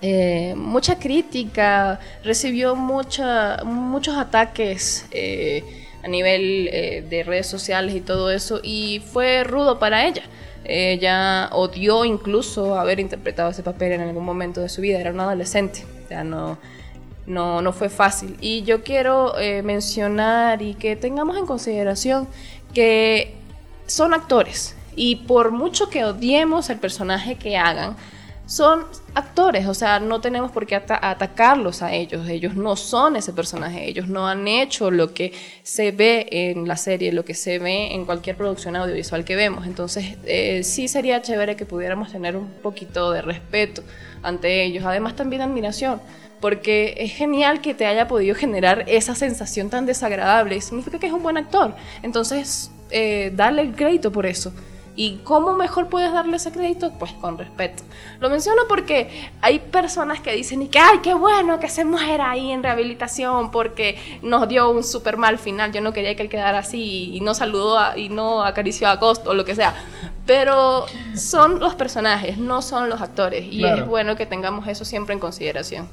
[0.02, 5.64] eh, mucha crítica, recibió muchos ataques eh,
[6.04, 10.24] a nivel eh, de redes sociales y todo eso, y fue rudo para ella.
[10.64, 15.24] Ella odió incluso haber interpretado ese papel en algún momento de su vida, era una
[15.24, 16.58] adolescente, o sea, no,
[17.26, 18.36] no, no fue fácil.
[18.42, 19.34] Y yo quiero
[19.64, 22.28] mencionar y que tengamos en consideración
[22.74, 23.34] que
[23.88, 27.96] son actores, y por mucho que odiemos el personaje que hagan,
[28.48, 33.18] son actores, o sea, no tenemos por qué ata- atacarlos a ellos, ellos no son
[33.18, 35.34] ese personaje, ellos no han hecho lo que
[35.64, 39.68] se ve en la serie, lo que se ve en cualquier producción audiovisual que vemos,
[39.68, 43.84] entonces eh, sí sería chévere que pudiéramos tener un poquito de respeto
[44.24, 46.02] ante ellos, además también admiración,
[46.40, 51.14] porque es genial que te haya podido generar esa sensación tan desagradable, significa que es
[51.14, 54.54] un buen actor, entonces eh, darle el crédito por eso.
[55.00, 56.92] ¿Y cómo mejor puedes darle ese crédito?
[56.98, 57.84] Pues con respeto.
[58.20, 62.32] Lo menciono porque hay personas que dicen y que, ay, qué bueno que se muera
[62.32, 65.72] ahí en rehabilitación porque nos dio un súper mal final.
[65.72, 68.96] Yo no quería que él quedara así y no saludó a- y no acarició a
[68.96, 69.76] Ghost o lo que sea.
[70.26, 73.46] Pero son los personajes, no son los actores.
[73.52, 73.84] Y Claro.
[73.84, 75.88] es bueno que tengamos eso siempre en consideración.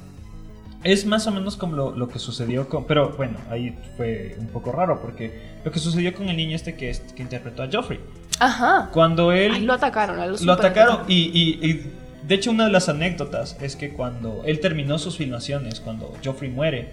[0.85, 2.85] Es más o menos como lo, lo que sucedió con.
[2.85, 6.75] Pero bueno, ahí fue un poco raro porque lo que sucedió con el niño este
[6.75, 7.99] que, es- que interpretó a Joffrey.
[8.39, 8.89] Ajá.
[8.93, 9.51] Cuando él.
[9.55, 10.19] Ay, lo atacaron.
[10.19, 11.91] a lo súper atacaron y, y- y,
[12.27, 16.49] de hecho una de las anécdotas es que cuando él terminó sus filmaciones, cuando Joffrey
[16.51, 16.89] muere,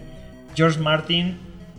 [0.57, 1.37] George Martin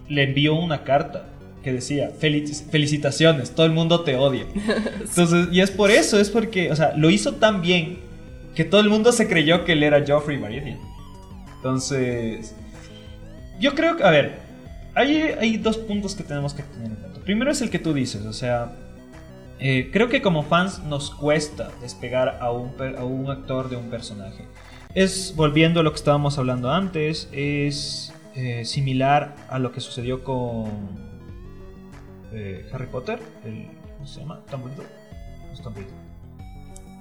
[0.07, 1.25] le envió una carta
[1.63, 4.45] que decía "Felici- felicitaciones, todo el mundo te odia.
[5.01, 7.99] Entonces, y es por eso, es porque, o sea, lo hizo tan bien
[8.53, 10.77] que todo el mundo se creyó que él era Joffrey Baratheon.
[11.63, 12.53] Entonces,
[13.57, 14.37] yo creo que, a ver,
[14.95, 17.21] hay, hay dos puntos que tenemos que tener en cuenta.
[17.21, 18.73] Primero es el que tú dices, o sea,
[19.59, 23.89] eh, creo que como fans nos cuesta despegar a un, a un actor de un
[23.89, 24.45] personaje.
[24.93, 30.21] Es, volviendo a lo que estábamos hablando antes, es eh, similar a lo que sucedió
[30.21, 30.65] con
[32.33, 34.41] eh, Harry Potter, el, ¿cómo se llama?
[34.51, 34.89] Dumbledore.
[35.47, 35.95] No es Dumbledore.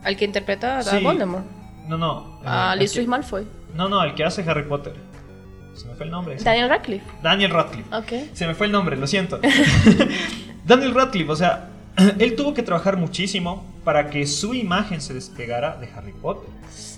[0.05, 1.03] Al que interpreta a Sí.
[1.03, 1.62] Voldemort.
[1.88, 2.40] No, no.
[2.42, 3.47] eh, A el Lucius que- Malfoy.
[3.75, 4.95] No, no, el que hace Harry Potter.
[5.75, 6.37] Se me fue el nombre.
[6.37, 7.05] Daniel Radcliffe.
[7.23, 7.95] Daniel Radcliffe.
[7.97, 8.35] Ok.
[8.35, 9.40] Se me fue el nombre, lo siento.
[10.66, 11.68] Daniel Radcliffe, o sea,
[12.18, 16.49] él tuvo que trabajar muchísimo para que su imagen se despegara de Harry Potter.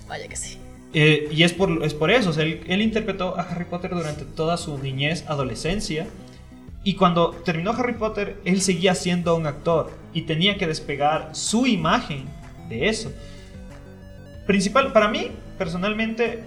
[0.07, 0.57] Vaya que sí.
[0.93, 3.91] Eh, y es por, es por eso, o sea, él, él interpretó a Harry Potter
[3.93, 6.07] durante toda su niñez, adolescencia.
[6.83, 11.65] Y cuando terminó Harry Potter, él seguía siendo un actor y tenía que despegar su
[11.65, 12.25] imagen
[12.69, 13.11] de eso.
[14.45, 16.43] Principal, para mí, personalmente,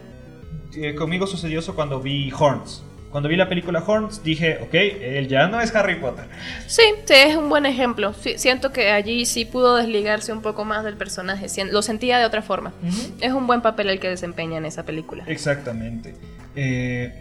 [0.76, 2.84] eh, conmigo sucedió eso cuando vi Horns.
[3.10, 6.26] Cuando vi la película Horns, dije, ok, él ya no es Harry Potter.
[6.66, 8.12] Sí, sí, es un buen ejemplo.
[8.12, 11.46] Sí, siento que allí sí pudo desligarse un poco más del personaje.
[11.70, 12.74] Lo sentía de otra forma.
[13.20, 15.24] Es un buen papel el que desempeña en esa película.
[15.26, 16.14] Exactamente.
[16.54, 17.14] Eh,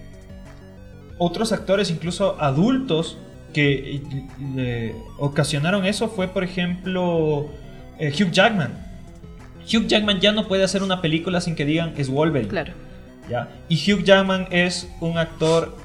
[1.17, 3.17] otros actores, incluso adultos,
[3.53, 4.01] que eh,
[4.55, 7.47] le ocasionaron eso fue, por ejemplo,
[7.97, 8.86] eh, Hugh Jackman.
[9.67, 12.49] Hugh Jackman ya no puede hacer una película sin que digan es Wolverine.
[12.49, 12.73] Claro.
[13.29, 13.49] ¿ya?
[13.69, 15.75] Y Hugh Jackman es un actor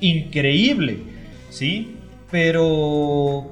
[0.00, 1.02] increíble,
[1.50, 1.96] ¿sí?
[2.30, 3.50] Pero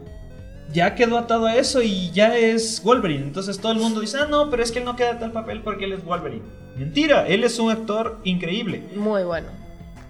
[0.73, 3.25] ya quedó atado a eso y ya es Wolverine.
[3.25, 5.63] Entonces todo el mundo dice, ah, no, pero es que él no queda tal papel
[5.63, 6.43] porque él es Wolverine.
[6.77, 9.49] Mentira, él es un actor increíble, Muy bueno.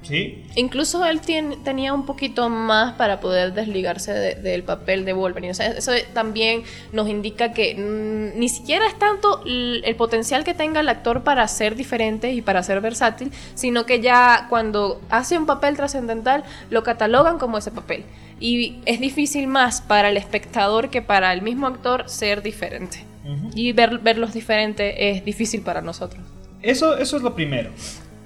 [0.02, 0.44] ¿Sí?
[0.54, 5.50] Incluso él tenía un poquito más para poder desligarse de- del papel de Wolverine.
[5.50, 10.44] O sea, eso también nos indica que mm, ni siquiera es tanto l- el potencial
[10.44, 15.00] que tenga el actor para ser diferente y para ser versátil, sino que ya cuando
[15.10, 18.04] hace un papel trascendental lo catalogan como ese papel.
[18.40, 23.04] Y es difícil más para el espectador que para el mismo actor ser diferente.
[23.24, 23.50] Ujú.
[23.54, 26.22] Y ver, verlos diferentes es difícil para nosotros.
[26.62, 27.70] Eso, eso es lo primero.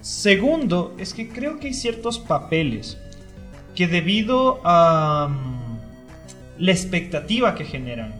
[0.02, 2.98] Segundo, es que creo que hay ciertos papeles
[3.76, 5.78] que debido a mm,
[6.58, 8.12] la expectativa que generan,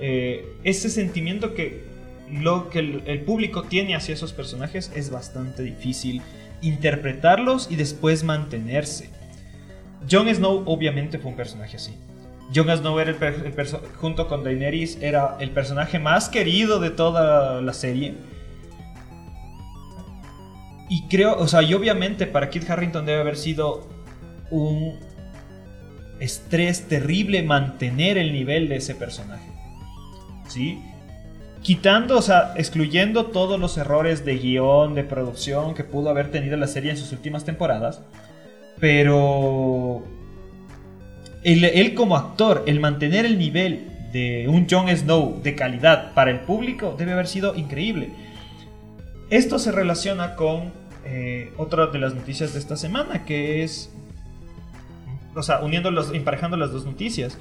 [0.00, 1.82] eh, ese sentimiento que,
[2.30, 6.22] lo, que el, público tiene hacia esos personajes es bastante difícil
[6.62, 9.10] interpretarlos y después mantenerse.
[10.08, 11.94] Jon Snow obviamente fue un personaje así.
[12.54, 13.16] Jon Snow era
[13.96, 18.14] junto con Daenerys era el personaje más querido de toda la serie.
[20.88, 23.86] Y creo, o sea, y obviamente para Kit Harrington debe haber sido
[24.50, 24.98] un
[26.20, 29.48] estrés terrible mantener el nivel de ese personaje.
[30.48, 30.82] ¿Sí?
[31.62, 36.56] Quitando, o sea, excluyendo todos los errores de guion, de producción que pudo haber tenido
[36.56, 38.00] la serie en sus últimas temporadas.
[38.80, 40.04] Pero
[41.42, 46.30] él, él como actor, el mantener el nivel de un Jon Snow de calidad para
[46.30, 48.10] el público debe haber sido increíble.
[49.30, 50.72] Esto se relaciona con
[51.04, 53.90] eh, otra de las noticias de esta semana, que es,
[55.34, 57.36] o sea, uniendo los, emparejando las dos noticias.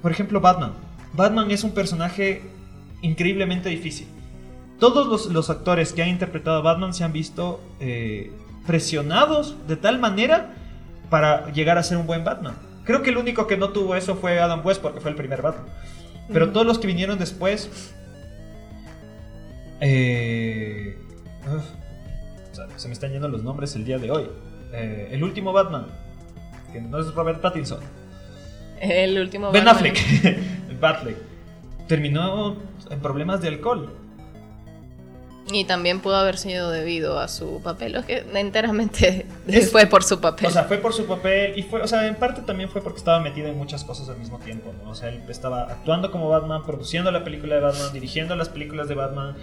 [0.00, 0.72] Por ejemplo, Batman.
[1.12, 2.42] Batman es un personaje
[3.02, 4.08] increíblemente difícil.
[4.80, 8.32] Todos los, los actores que han interpretado a Batman se han visto eh,
[8.66, 10.54] presionados de tal manera
[11.08, 12.56] para llegar a ser un buen Batman.
[12.84, 15.40] Creo que el único que no tuvo eso fue Adam West porque fue el primer
[15.40, 15.66] Batman.
[16.32, 17.94] Pero todos los que vinieron después
[19.82, 20.96] eh,
[21.46, 21.64] uf,
[22.76, 24.28] se me están yendo los nombres el día de hoy.
[24.72, 25.86] Eh, el último Batman,
[26.72, 27.80] que no es Robert Pattinson.
[28.80, 29.92] El último Ben Batman.
[29.92, 30.38] Affleck.
[30.80, 31.16] Batfleck.
[31.88, 32.56] Terminó
[32.90, 33.92] en problemas de alcohol.
[35.52, 40.02] Y también pudo haber sido debido a su papel, o que enteramente Es- fue por
[40.04, 40.46] su papel.
[40.46, 42.98] O sea, fue por su papel y fue, o sea, en parte también fue porque
[42.98, 44.90] estaba metido en muchas cosas al mismo tiempo, ¿no?
[44.90, 48.88] O sea, él estaba actuando como Batman, produciendo la película de Batman, dirigiendo las películas
[48.88, 49.34] de Batman.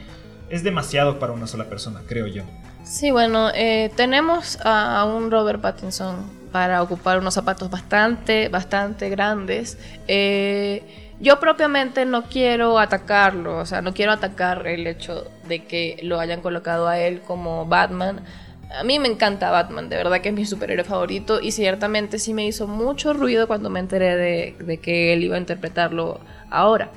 [0.50, 2.44] Es demasiado para una sola persona, creo yo.
[2.84, 9.78] sí, bueno, eh, tenemos a un Robert Pattinson para ocupar unos zapatos bastante, bastante grandes.
[10.08, 10.84] Eh,
[11.19, 16.19] yo propiamente no quiero atacarlo, o sea, no quiero atacar el hecho de que lo
[16.19, 18.23] hayan colocado a él como Batman.
[18.71, 22.34] A mí me encanta Batman, de verdad que es mi superhéroe favorito y ciertamente sí
[22.34, 26.19] me hizo mucho ruido cuando me enteré de, de que él iba a interpretarlo
[26.50, 26.92] ahora.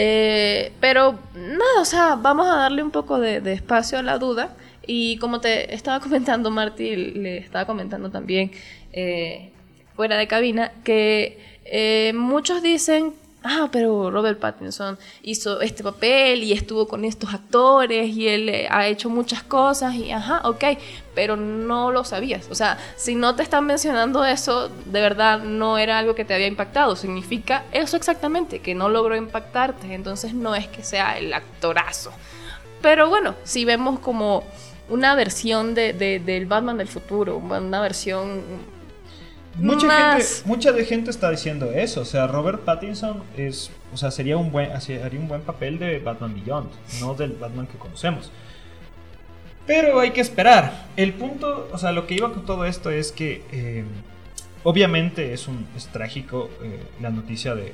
[0.00, 4.54] Eh, pero nada, o sea, vamos a darle un poco de, espacio a la duda.
[4.86, 8.52] Y como te estaba comentando, Marty, le estaba comentando también
[8.92, 9.50] eh,
[9.96, 13.12] fuera de cabina, que eh, muchos dicen,
[13.44, 18.66] ah, pero Robert Pattinson hizo este papel y estuvo con estos actores y él eh,
[18.70, 20.64] ha hecho muchas cosas y ajá, ok,
[21.14, 22.48] pero no lo sabías.
[22.50, 26.34] O sea, si no te están mencionando eso, de verdad no era algo que te
[26.34, 26.94] había impactado.
[26.96, 29.94] Significa eso exactamente, que no logró impactarte.
[29.94, 32.12] Entonces no es que sea el actorazo.
[32.82, 34.44] Pero bueno, si vemos como
[34.88, 38.42] una versión de, de- del Batman del futuro, una versión
[39.56, 40.36] Mucha más.
[40.36, 42.02] gente, mucha de gente está diciendo eso.
[42.02, 45.98] O sea, Robert Pattinson es, o sea, sería un buen, haría un buen papel de
[45.98, 46.70] Batman Beyond,
[47.00, 48.30] no del Batman que conocemos.
[49.66, 50.86] Pero hay que esperar.
[50.96, 53.84] El punto, o sea, lo que iba con todo esto es que, eh,
[54.64, 57.70] obviamente, es un, es trágico eh, la noticia de, de,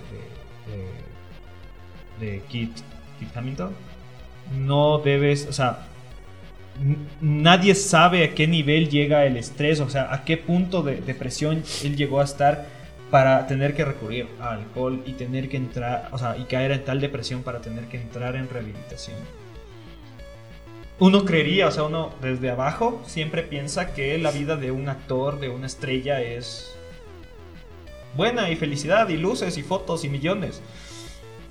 [2.27, 2.72] de, de Kit,
[3.18, 3.72] Kit Hamilton.
[4.59, 5.87] No debes, o sea,
[7.20, 11.62] nadie sabe a qué nivel llega el estrés, o sea, a qué punto de depresión
[11.83, 12.66] él llegó a estar
[13.11, 16.85] para tener que recurrir al alcohol y tener que entrar, o sea, y caer en
[16.85, 19.16] tal depresión para tener que entrar en rehabilitación.
[20.99, 25.41] Uno creería, o sea, uno desde abajo siempre piensa que la vida de un actor,
[25.41, 26.75] de una estrella es
[28.16, 30.62] buena y felicidad y luces y fotos y millones.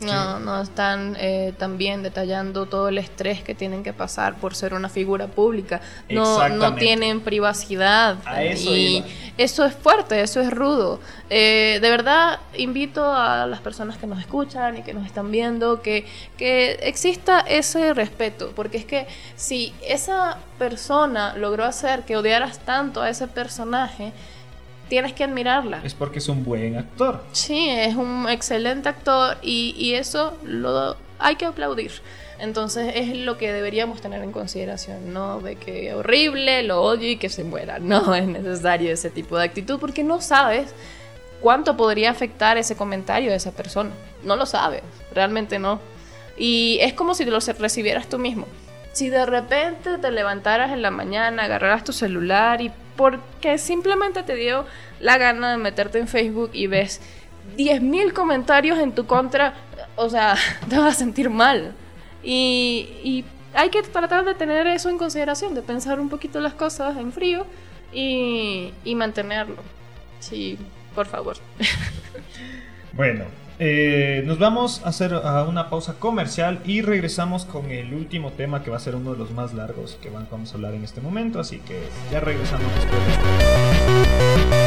[0.02, 4.74] No, no están eh, también detallando todo el estrés que tienen que pasar por ser
[4.74, 5.82] una figura pública.
[6.10, 8.18] No, no tienen privacidad.
[8.26, 9.08] A eso y iba.
[9.38, 11.00] eso es fuerte, eso es rudo.
[11.30, 15.82] Eh, de verdad, invito a las personas que nos escuchan y que nos están viendo
[15.82, 16.06] que,
[16.38, 18.52] que exista ese respeto.
[18.56, 24.14] Porque es que si esa persona logró hacer que odiaras tanto a ese personaje,
[24.90, 25.82] tienes que admirarla.
[25.84, 27.24] Es porque es un buen actor.
[27.32, 31.92] Sí, es un excelente actor y, y eso lo hay que aplaudir.
[32.40, 37.16] Entonces es lo que deberíamos tener en consideración, no de que horrible, lo odio y
[37.16, 37.80] que se muera.
[37.80, 40.74] No es necesario ese tipo de actitud porque no sabes
[41.40, 43.92] cuánto podría afectar ese comentario de esa persona.
[44.24, 44.82] No lo sabes,
[45.14, 45.80] realmente no.
[46.38, 48.48] Y es como si lo recibieras tú mismo.
[48.92, 54.36] Si de repente te levantaras en la mañana, agarraras tu celular y porque simplemente te
[54.36, 54.66] dio
[55.00, 57.02] la gana de meterte en Facebook y ves
[57.58, 59.54] 10.000 comentarios en tu contra,
[59.96, 60.36] o sea,
[60.70, 61.74] te vas a sentir mal.
[62.24, 66.54] Y, y hay que tratar de tener eso en consideración, de pensar un poquito las
[66.54, 67.46] cosas en frío
[67.92, 69.58] y, y mantenerlo.
[70.20, 70.58] Sí,
[70.96, 71.38] por favor.
[72.94, 73.26] Bueno,
[73.60, 78.64] eh, nos vamos a hacer a una pausa comercial y regresamos con el último tema
[78.64, 81.02] que va a ser uno de los más largos que vamos a hablar en este
[81.02, 81.80] momento, así que
[82.12, 84.63] ya regresamos después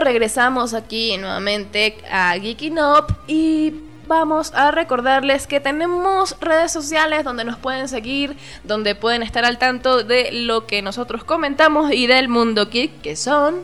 [0.00, 3.74] regresamos aquí nuevamente a Geeking Up y
[4.08, 8.34] vamos a recordarles que tenemos redes sociales donde nos pueden seguir,
[8.64, 13.14] donde pueden estar al tanto de lo que nosotros comentamos y del mundo geek, que
[13.14, 13.60] son...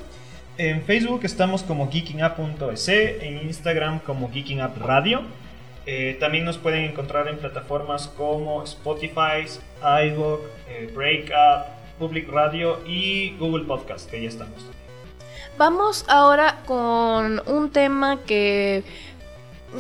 [0.59, 5.23] En Facebook estamos como geekingup.es, en Instagram como Geeking Up Radio.
[5.85, 9.47] Eh, también nos pueden encontrar en plataformas como Spotify,
[9.83, 11.67] iVoox, eh, Breakup,
[11.99, 14.76] Public Radio y Google Podcast, que ya estamos.
[15.59, 18.83] Vamos ahora con un tema que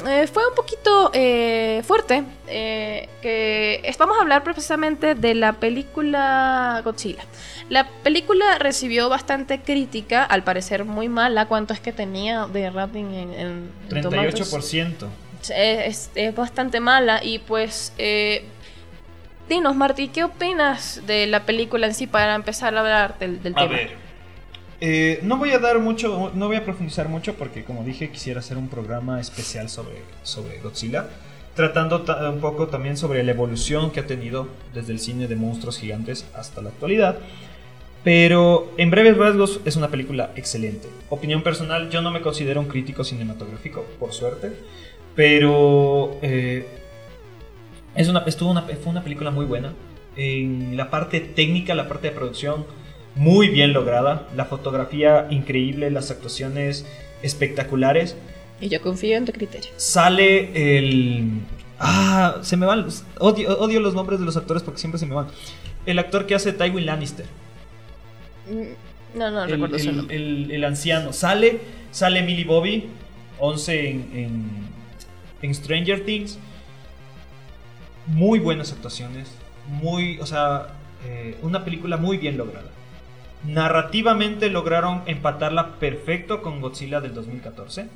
[0.06, 5.54] eh, fue un poquito eh, fuerte, eh, que es- vamos a hablar precisamente de la
[5.54, 7.22] película Godzilla.
[7.68, 11.46] La película recibió bastante crítica, al parecer muy mala.
[11.46, 14.52] ¿Cuánto es que tenía de rating en, en en Tomatoes?
[14.52, 15.06] 38%.
[15.54, 18.44] es, es bastante mala y pues eh,
[19.48, 23.52] dinos Marty, ¿qué opinas de la película en sí para empezar a hablar del, del
[23.54, 23.72] A tema?
[23.72, 24.05] ver.
[24.80, 28.40] Eh, no voy a dar mucho, no voy a profundizar mucho porque como dije quisiera
[28.40, 31.08] hacer un programa especial sobre, sobre Godzilla,
[31.54, 35.36] tratando ta- un poco también sobre la evolución que ha tenido desde el cine de
[35.36, 37.18] monstruos gigantes hasta la actualidad.
[38.04, 40.86] Pero en breves rasgos es una película excelente.
[41.08, 44.52] Opinión personal, yo no me considero un crítico cinematográfico, por suerte,
[45.16, 46.66] pero eh,
[47.96, 49.72] es una, estuvo una, fue una película muy buena.
[50.14, 52.64] En la parte técnica, la parte de producción,
[53.16, 54.28] muy bien lograda.
[54.36, 56.86] La fotografía increíble, las actuaciones
[57.22, 58.16] espectaculares.
[58.60, 59.70] Y yo confío en tu criterio.
[59.76, 61.40] Sale el...
[61.78, 62.86] Ah, se me van...
[63.18, 65.26] Odio, odio los nombres de los actores porque siempre se me van.
[65.84, 67.26] El actor que hace Tywin Lannister.
[68.50, 71.12] Mm, No, no el, recuerdo el- el- el anciano.
[71.12, 71.60] Sale,
[71.90, 72.86] sale Millie Bobby,
[73.38, 74.50] 11 en, en,
[75.42, 76.38] en Stranger Things.
[78.06, 79.28] Muy buenas actuaciones.
[79.68, 80.68] Muy, o sea,
[81.06, 82.70] eh, una película muy bien lograda.
[83.46, 87.88] Narrativamente lograron empatarla perfecto con Godzilla del 2014.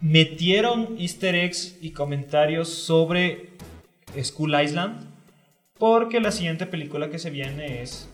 [0.00, 3.50] Metieron easter eggs y comentarios sobre
[4.20, 5.08] Skull Island.
[5.78, 8.12] Porque la siguiente película que se viene es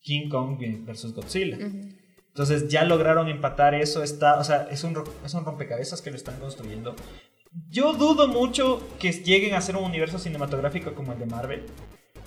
[0.00, 1.56] King Kong versus Godzilla.
[1.56, 4.02] Entonces ya lograron empatar eso.
[4.02, 6.94] Está, o sea, es un, es un rompecabezas que lo están construyendo.
[7.70, 11.66] Yo dudo mucho que lleguen a ser un universo cinematográfico como el de Marvel.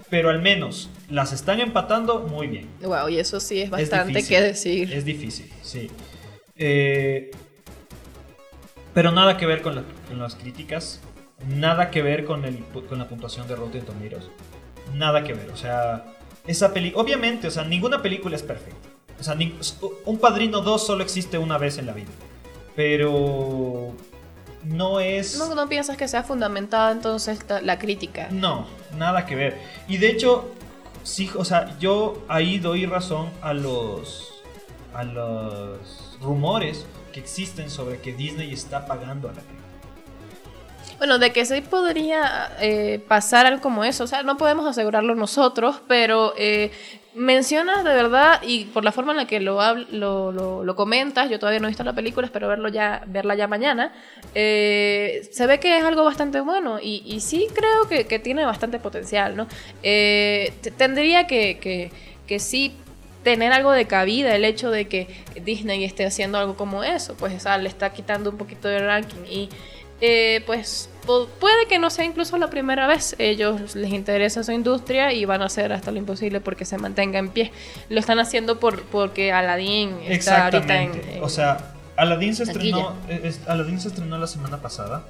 [0.10, 2.68] Pero al menos las están empatando muy bien.
[2.82, 4.94] Wow, y eso sí es Es bastante difícil, que decir.
[4.94, 5.90] Es difícil, sí.
[6.58, 7.32] Eh,
[8.94, 11.02] pero nada que ver con, la- con las críticas,
[11.48, 14.30] nada que ver con, el, con la puntuación de Rotten Tomatoes,
[14.94, 15.50] nada que ver.
[15.52, 16.06] O sea,
[16.48, 18.90] esa película, obviamente, o sea, ninguna película es perfecta.
[19.20, 19.58] O sea, ni-
[20.06, 22.10] un Padrino 2 solo existe una vez en la vida.
[22.76, 23.94] Pero
[24.66, 25.38] no es...
[25.38, 28.28] ¿No, no piensas que sea fundamentada entonces la crítica?
[28.32, 29.58] No, nada que ver.
[29.88, 30.52] Y de hecho,
[31.04, 34.32] sí, o sea, yo ahí doy razón a los
[34.94, 39.55] a los rumores que existen sobre que Disney está pagando a la crítica.
[41.06, 45.14] Bueno, de que sí podría eh, pasar algo como eso, o sea, no podemos asegurarlo
[45.14, 46.72] nosotros, pero eh,
[47.14, 49.60] mencionas de verdad y por la forma en la que lo,
[49.92, 53.48] lo, lo- comentas, yo todavía no he visto la película, espero verlo ya, verla ya
[53.48, 53.94] mañana,
[54.34, 59.36] eh, se ve que es algo bastante bueno y, sí creo que, tiene bastante potencial,
[59.36, 59.48] ¿no?
[60.78, 61.92] Tendría que,
[62.40, 62.74] sí
[63.24, 65.08] tener algo de cabida el hecho de que
[65.44, 68.80] Disney esté haciendo algo como eso, pues o sea, le está quitando un poquito de
[68.80, 69.50] ranking y
[70.46, 73.16] pues pu- puede que no sea incluso la primera vez.
[73.20, 77.20] Ellos les interesa su industria y van a hacer hasta lo imposible porque se mantenga
[77.20, 77.52] en pie.
[77.90, 80.92] Lo están haciendo por porque Aladdin está ahorita en,
[81.22, 85.04] O sea, Aladdin se estrenó eh, es- Aladdin se estrenó la semana pasada.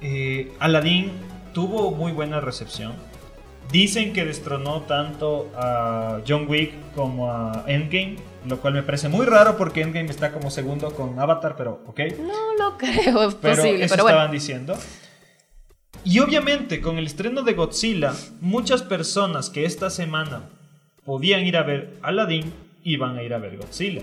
[0.00, 1.10] Eh, Aladdin
[1.52, 2.92] tuvo muy buena recepción.
[3.72, 9.26] Dicen que destronó tanto a John Wick como a Endgame, lo cual me parece muy
[9.26, 12.00] raro porque Endgame está como segundo con Avatar, pero ok.
[12.20, 14.16] No lo creo Pero posible, eso pero bueno.
[14.16, 14.74] estaban diciendo.
[16.04, 20.48] Y obviamente con el estreno de Godzilla, muchas personas que esta semana
[21.04, 22.52] podían ir a ver Aladdin
[22.84, 24.02] iban a ir a ver Godzilla.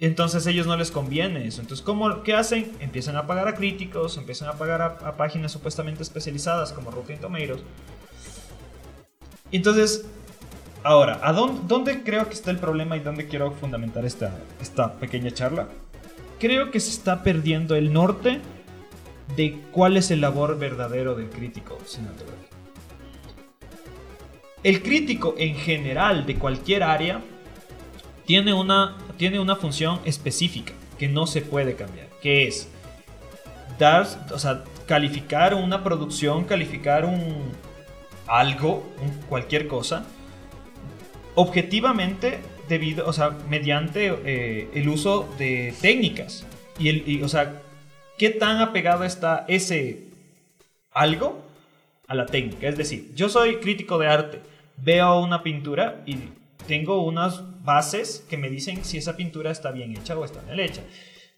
[0.00, 1.60] Entonces a ellos no les conviene eso.
[1.60, 2.70] Entonces, ¿cómo, ¿qué hacen?
[2.78, 7.62] Empiezan a pagar a críticos, empiezan a pagar a, páginas supuestamente especializadas como Rotten Tomatoes.
[9.50, 10.06] Entonces,
[10.84, 14.94] ahora, ¿a dónde, dónde creo que está el problema y dónde quiero fundamentar esta, esta
[14.94, 15.68] pequeña charla?
[16.38, 18.40] Creo que se está perdiendo el norte
[19.36, 22.56] de cuál es el labor verdadero del crítico cinematográfico.
[24.62, 27.20] El crítico en general de cualquier área
[28.26, 32.68] tiene una, tiene una función específica que no se puede cambiar, que es
[33.78, 37.52] dar, o sea, calificar una producción, calificar un
[38.26, 38.84] algo,
[39.28, 40.04] cualquier cosa,
[41.34, 46.44] objetivamente debido, o sea, mediante eh, el uso de técnicas
[46.78, 47.62] y el, o sea,
[48.18, 50.08] qué tan apegado está ese
[50.92, 51.42] algo
[52.06, 52.68] a la técnica.
[52.68, 54.40] Es decir, yo soy crítico de arte,
[54.76, 56.16] veo una pintura y
[56.66, 60.58] tengo unas bases que me dicen si esa pintura está bien hecha o está mal
[60.58, 60.82] hecha.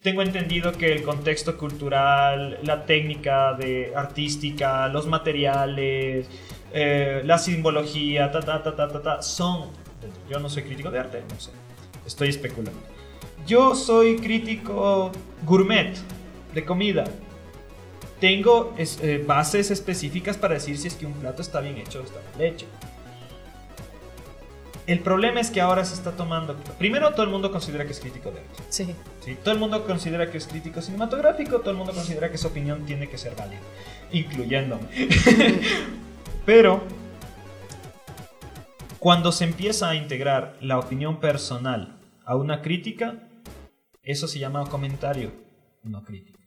[0.03, 6.27] Tengo entendido que el contexto cultural, la técnica de artística, los materiales,
[6.73, 9.69] eh, la simbología, ta, ta, ta, ta, ta, ta, son...
[10.31, 11.51] Yo no soy crítico de arte, no sé.
[12.07, 12.81] Estoy especulando.
[13.47, 15.13] Yo soy crítico
[15.45, 15.95] gourmet,
[16.55, 17.05] de comida.
[18.21, 22.01] Tengo es- eh, bases específicas para decir si es que un plato está bien hecho
[22.01, 22.67] o está mal hecho.
[24.87, 26.57] El problema es que ahora se está tomando...
[26.79, 28.63] Primero, todo el mundo considera que es crítico de arte.
[28.71, 28.93] Sí.
[29.25, 29.37] ¿sí?
[29.43, 32.85] Todo el mundo considera que es crítico cinematográfico, todo el mundo considera que su opinión
[32.87, 33.61] tiene que ser válida,
[34.11, 34.89] incluyéndome.
[36.47, 36.83] Pero
[38.99, 43.29] cuando se empieza a integrar la opinión personal a una crítica,
[44.03, 45.31] eso se llama comentario,
[45.85, 46.40] no crítica.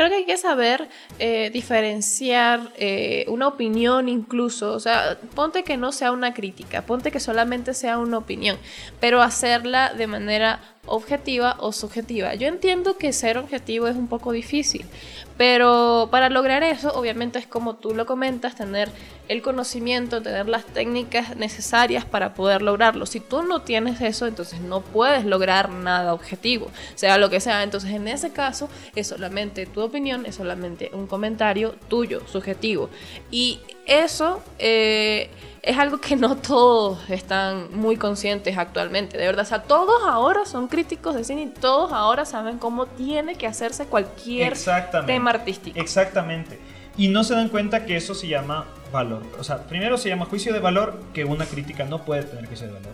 [0.00, 0.88] Creo que hay que saber
[1.18, 7.10] eh, diferenciar eh, una opinión incluso, o sea, ponte que no sea una crítica, ponte
[7.10, 8.56] que solamente sea una opinión,
[8.98, 12.34] pero hacerla de manera objetiva o subjetiva.
[12.34, 14.86] Yo entiendo que ser objetivo es un poco difícil,
[15.36, 18.88] pero para lograr eso, obviamente es como tú lo comentas, tener
[19.30, 23.06] el conocimiento, tener las técnicas necesarias para poder lograrlo.
[23.06, 27.62] Si tú no tienes eso, entonces no puedes lograr nada objetivo, sea lo que sea.
[27.62, 32.90] Entonces en ese caso es solamente tu opinión, es solamente un comentario tuyo, subjetivo.
[33.30, 35.30] Y eso eh,
[35.62, 39.44] es algo que no todos están muy conscientes actualmente, de verdad.
[39.44, 43.46] O sea, todos ahora son críticos de cine y todos ahora saben cómo tiene que
[43.46, 44.54] hacerse cualquier
[45.06, 45.78] tema artístico.
[45.78, 46.58] Exactamente.
[47.00, 49.22] Y no se dan cuenta que eso se llama valor.
[49.38, 52.66] O sea, primero se llama juicio de valor, que una crítica no puede tener juicio
[52.66, 52.92] de valor.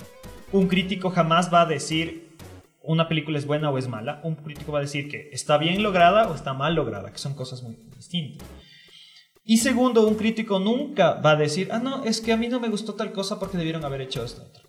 [0.53, 2.37] Un crítico jamás va a decir
[2.85, 4.21] una película es buena o es mala.
[4.23, 7.35] Un crítico va a decir que está bien lograda o está mal lograda, que son
[7.35, 8.47] cosas muy distintas.
[9.45, 12.61] Y segundo, un crítico nunca va a decir, ah, no, es que a mí no
[12.61, 14.43] me gustó tal cosa porque debieron haber hecho esto.
[14.43, 14.69] otro".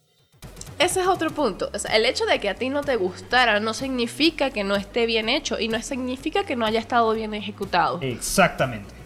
[0.79, 1.69] Ese es otro punto.
[1.75, 4.75] O sea, el hecho de que a ti no te gustara no significa que no
[4.75, 7.99] esté bien hecho y no significa que no haya estado bien ejecutado.
[8.01, 8.96] Exactamente.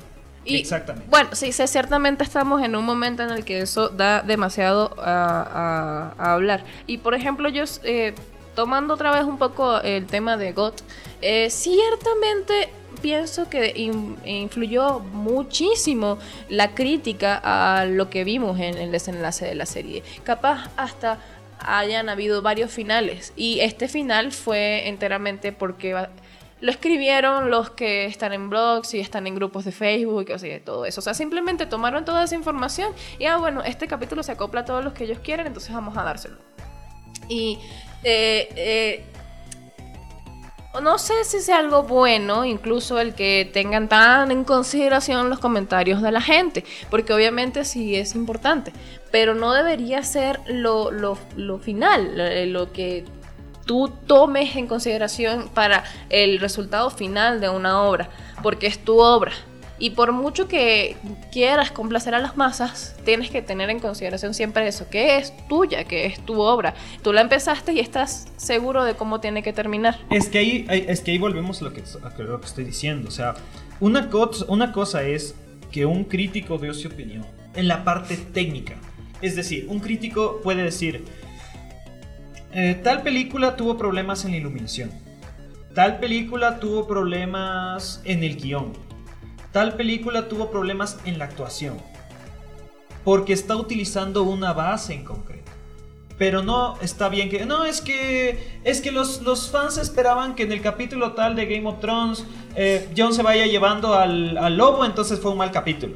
[0.44, 1.08] Y, Exactamente.
[1.10, 6.14] Bueno, sí, sí, ciertamente estamos en un momento en el que eso da demasiado a,
[6.18, 6.64] a- a hablar.
[6.88, 8.14] Y por ejemplo, yo, eh,
[8.56, 10.82] tomando otra vez un poco el tema de GOT,
[11.22, 12.70] eh, ciertamente
[13.02, 16.18] pienso que in- influyó muchísimo
[16.50, 20.04] la crítica a lo que vimos en el desenlace de la serie.
[20.24, 21.20] Capaz hasta
[21.60, 23.34] hayan habido varios finales.
[23.36, 25.96] Y este final fue enteramente porque
[26.62, 30.64] lo escribieron los que están en blogs y están en grupos de Facebook o sea,
[30.64, 30.99] todo eso.
[30.99, 34.66] O sea, simplemente tomaron toda esa información y, ah, bueno, este capítulo se acopla a
[34.66, 36.38] todos los que ellos quieren, entonces vamos a dárselo.
[37.28, 37.57] Y
[38.03, 39.05] eh, eh,
[40.82, 46.01] no sé si sea algo bueno, incluso el que tengan tan en consideración los comentarios
[46.01, 48.72] de la gente, porque obviamente sí es importante,
[49.12, 53.03] pero no debería ser lo, lo- lo final, lo, lo que
[53.72, 58.09] tú tomes en consideración para el resultado final de una obra,
[58.43, 59.32] porque es tu obra.
[59.80, 60.97] Y por mucho que
[61.32, 65.86] quieras complacer a las masas, tienes que tener en consideración siempre eso, que es tuya,
[65.86, 66.74] que es tu obra.
[67.01, 69.97] Tú la empezaste y estás seguro de cómo tiene que terminar.
[70.09, 71.82] Es que ahí, es que ahí volvemos a lo que,
[72.17, 73.07] lo que estoy diciendo.
[73.07, 73.36] O sea,
[73.80, 75.34] una, cosa- una cosa es
[75.72, 78.76] que un crítico dio su opinión en la parte técnica.
[79.22, 81.05] Es decir, un crítico puede decir,
[82.54, 84.91] eh, tal película tuvo problemas en la iluminación.
[85.74, 88.74] Tal película tuvo problemas en el guion.
[89.52, 91.78] Tal película tuvo problemas en la actuación.
[93.04, 95.52] Porque está utilizando una base en concreto.
[96.18, 97.45] Pero no está bien que.
[97.45, 98.60] No, es que.
[98.64, 102.26] Es que los, los fans esperaban que en el capítulo tal de Game of Thrones.
[102.56, 105.95] eh, Jon se vaya llevando al, al lobo, entonces fue un mal capítulo.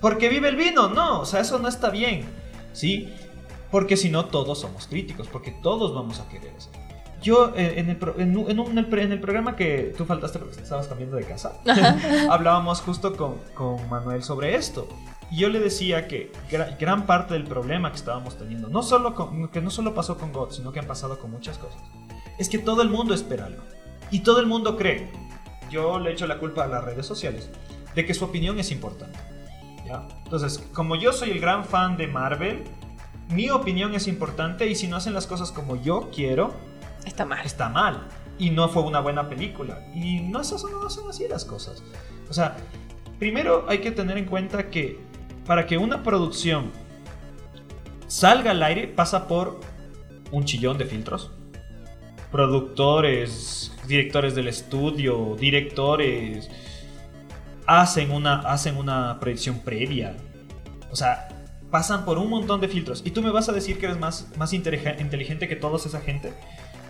[0.00, 0.88] Porque vive el vino.
[0.88, 2.24] No, o sea, eso no está bien.
[2.72, 3.12] ¿Sí?
[3.70, 5.28] Porque si no, todos somos críticos.
[5.28, 6.70] Porque todos vamos a querer eso.
[7.20, 8.78] Yo, eh, en, el en en un- en
[9.12, 11.52] el, programa que tú faltaste porque estabas cambiando de casa,
[12.30, 14.88] hablábamos justo con, con Manuel sobre esto.
[15.30, 19.14] Y yo le decía que gra- gran parte del problema que estábamos teniendo, no solo
[19.14, 21.80] con- que no solo pasó con God, sino que han pasado con muchas cosas,
[22.38, 23.62] es que todo el mundo espera algo.
[24.12, 25.10] Y todo el mundo cree,
[25.70, 27.50] yo le echo la culpa a las redes sociales,
[27.96, 29.18] de que su opinión es importante.
[29.84, 30.06] ¿ya?
[30.24, 32.62] Entonces, como yo soy el gran fan de Marvel,
[33.30, 36.54] mi opinión es importante y si no hacen las cosas como yo quiero,
[37.04, 37.44] Está mal.
[37.44, 38.08] está mal
[38.38, 39.86] y no fue una buena película.
[39.94, 41.82] Y no, esas son, no son así las cosas.
[42.30, 42.56] O sea,
[43.18, 45.00] primero hay que tener en cuenta que
[45.46, 46.70] para que una producción
[48.06, 49.60] salga al aire pasa por
[50.30, 51.30] un chillón de filtros.
[52.30, 56.48] Productores, directores del estudio, directores,
[57.66, 60.16] hacen una, hacen una proyección previa.
[60.90, 61.28] O sea,
[61.70, 63.02] pasan por un montón de filtros.
[63.04, 66.00] Y tú me vas a decir que eres más, más inteligen- inteligente que toda esa
[66.00, 66.32] gente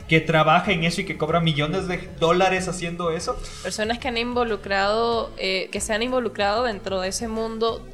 [0.08, 3.36] que trabaja en eso y que cobra millones de dólares haciendo eso.
[3.62, 7.86] Personas que han involucrado, eh, que se han involucrado dentro de ese mundo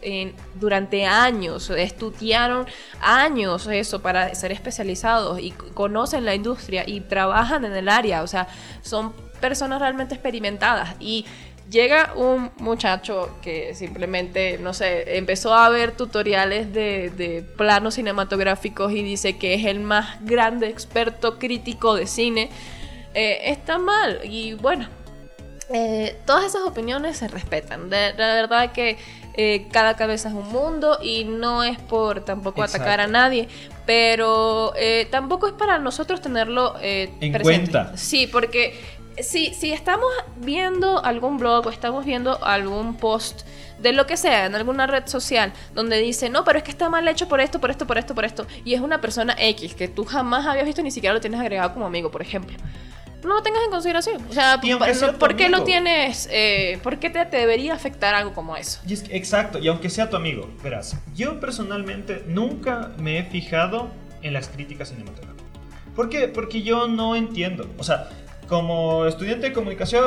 [0.54, 2.66] durante años, estudiaron
[3.00, 8.28] años eso para ser especializados y conocen la industria y trabajan en el área, o
[8.28, 8.46] sea,
[8.82, 11.26] son personas realmente experimentadas y
[11.70, 18.92] llega un muchacho que simplemente, no sé, empezó a ver tutoriales de, de planos cinematográficos
[18.92, 22.50] y dice que es el más grande experto crítico de cine,
[23.14, 24.20] eh, está mal.
[24.24, 24.88] Y bueno,
[25.70, 27.88] eh, todas esas opiniones se respetan.
[27.90, 28.98] De, la verdad que
[29.36, 33.48] eh, cada cabeza es un mundo y no es por tampoco atacar a nadie,
[33.84, 37.72] pero eh, tampoco es para nosotros tenerlo eh, En presente.
[37.72, 37.96] cuenta.
[37.96, 38.74] Sí, porque
[39.22, 43.42] si, si estamos viendo algún blog o estamos viendo algún post
[43.78, 46.88] de lo que sea, en alguna red social, donde dice, no, pero es que está
[46.88, 49.74] mal hecho por esto, por esto, por esto, por esto, y es una persona X
[49.74, 52.56] que tú jamás habías visto, ni siquiera lo tienes agregado como amigo, por ejemplo.
[53.22, 54.22] No lo tengas en consideración.
[54.28, 55.64] O sea, no- ¿por qué lo amigo.
[55.64, 56.28] tienes?
[56.30, 58.80] eh, ¿Por qué te, te debería afectar algo como eso?
[58.86, 63.24] Y es que- exacto, y aunque sea tu amigo, verás, yo personalmente nunca me he
[63.24, 63.90] fijado
[64.22, 65.42] en las críticas cinematográficas.
[65.96, 66.28] ¿Por qué?
[66.28, 67.66] Porque yo no entiendo.
[67.78, 68.08] O sea,
[68.48, 70.04] como estudiante de comunicación,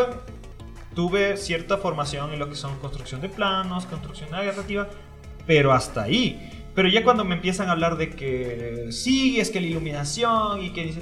[0.95, 4.87] tuve cierta formación en lo que son construcción de planos, construcción narrativa,
[5.45, 6.65] pero hasta ahí.
[6.73, 10.71] Pero ya cuando me empiezan a hablar de que sí, es que la iluminación y
[10.71, 10.93] que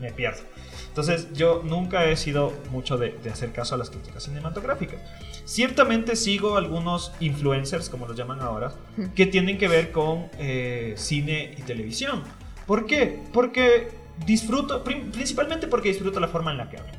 [0.00, 0.42] me pierdo.
[0.88, 5.00] Entonces yo nunca he sido mucho de, de hacer caso a las críticas cinematográficas.
[5.44, 8.72] Ciertamente sigo algunos influencers, como los llaman ahora,
[9.14, 12.22] que tienen que ver con eh, cine y televisión.
[12.66, 13.22] ¿Por qué?
[13.32, 13.88] Porque
[14.26, 16.94] disfruto, principalmente porque disfruto la forma en la que hablan.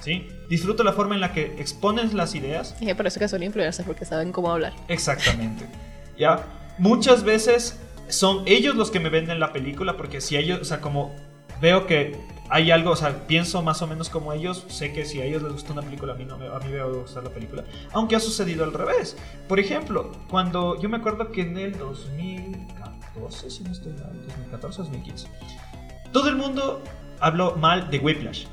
[0.00, 0.28] ¿sí?
[0.48, 3.86] Disfruto la forma en la que exponen las ideas Y por eso que son influencers,
[3.86, 4.72] porque saben cómo hablar.
[4.88, 5.66] Exactamente.
[6.16, 6.44] ¿Ya?
[6.78, 10.80] Muchas veces son ellos los que me venden la película porque si ellos, o sea,
[10.80, 11.14] como
[11.60, 12.16] veo que
[12.50, 15.42] hay algo, o sea, pienso más o menos como ellos, sé que si a ellos
[15.42, 17.30] les gusta una película, a mí, no me, a mí me va a gustar la
[17.30, 19.16] película, aunque ha sucedido al revés.
[19.46, 24.78] Por ejemplo, cuando yo me acuerdo que en el 2014, si no estoy mal, 2014
[24.78, 25.28] 2015,
[26.12, 26.82] todo el mundo
[27.20, 28.46] habló mal de Whiplash.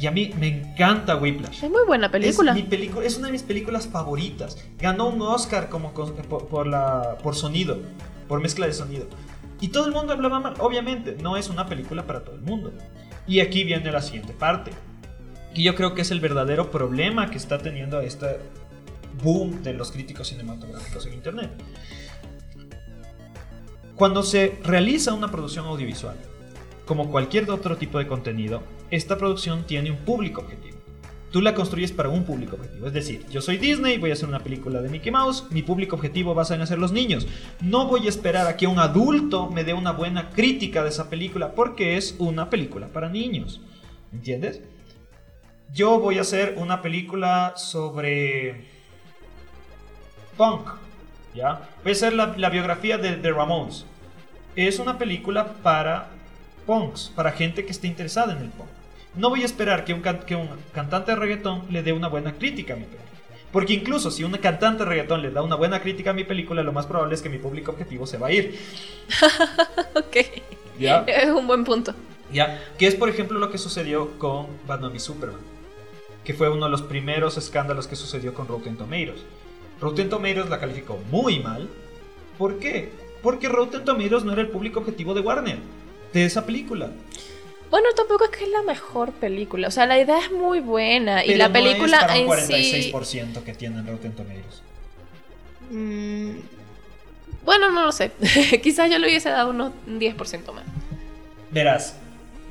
[0.00, 1.64] Y a mí me encanta Whiplash.
[1.64, 2.56] Es muy buena película.
[2.56, 4.56] Es, mi es una de mis películas favoritas.
[4.78, 7.78] Ganó un Oscar como con- por, por la, por sonido,
[8.28, 9.06] por mezcla de sonido.
[9.60, 10.54] Y todo el mundo hablaba mal.
[10.60, 12.72] Obviamente, no es una película para todo el mundo.
[13.26, 14.70] Y aquí viene la siguiente parte.
[15.52, 18.38] Y yo creo que es el verdadero problema que está teniendo este
[19.20, 21.50] boom de los críticos cinematográficos en Internet.
[23.96, 26.16] Cuando se realiza una producción audiovisual,
[26.88, 30.78] como cualquier otro tipo de contenido, esta producción tiene un público objetivo.
[31.30, 32.86] Tú la construyes para un público objetivo.
[32.86, 35.96] Es decir, yo soy Disney, voy a hacer una película de Mickey Mouse, mi público
[35.96, 37.26] objetivo va a ser los niños.
[37.60, 41.10] No voy a esperar a que un adulto me dé una buena crítica de esa
[41.10, 43.60] película porque es una película para niños.
[44.10, 44.62] ¿Entiendes?
[45.74, 48.64] Yo voy a hacer una película sobre
[50.38, 50.70] punk.
[51.34, 51.68] ¿Ya?
[51.82, 53.84] Voy a hacer la, biografía de, de Ramones.
[54.56, 56.17] Es una película para
[56.68, 58.68] punks, para gente que esté interesada en el punk.
[59.14, 62.08] No voy a esperar que un, can- que un cantante de reggaetón le dé una
[62.08, 63.08] buena crítica a mi película.
[63.50, 66.62] Porque incluso si un cantante de reggaetón le da una buena crítica a mi película,
[66.62, 68.58] lo más probable es que mi público objetivo se va a ir.
[69.94, 70.16] Ok.
[70.78, 71.04] ¿Ya?
[71.08, 71.94] Es un buen punto.
[72.32, 72.62] ¿Ya?
[72.78, 75.40] Que es, por ejemplo, lo que sucedió con Batman y Superman.
[76.24, 79.24] Que fue uno de los primeros escándalos que sucedió con Rotten Tomatoes.
[79.80, 81.68] Rotten Tomatoes la calificó muy mal.
[82.36, 82.92] ¿Por qué?
[83.22, 85.58] Porque Rotten Tomatoes no era el público objetivo de Warner.
[86.12, 86.90] De esa película.
[87.70, 89.68] Bueno, tampoco es que es la mejor película.
[89.68, 91.24] O sea, la idea es muy buena.
[91.24, 92.90] y la no película es para un en sí.
[92.92, 94.62] 46% que tienen Rotten Tomatoes.
[95.70, 96.30] Mm,
[97.44, 98.10] bueno, no lo sé.
[98.62, 100.64] Quizás yo le hubiese dado unos 10% más.
[101.50, 101.96] Verás,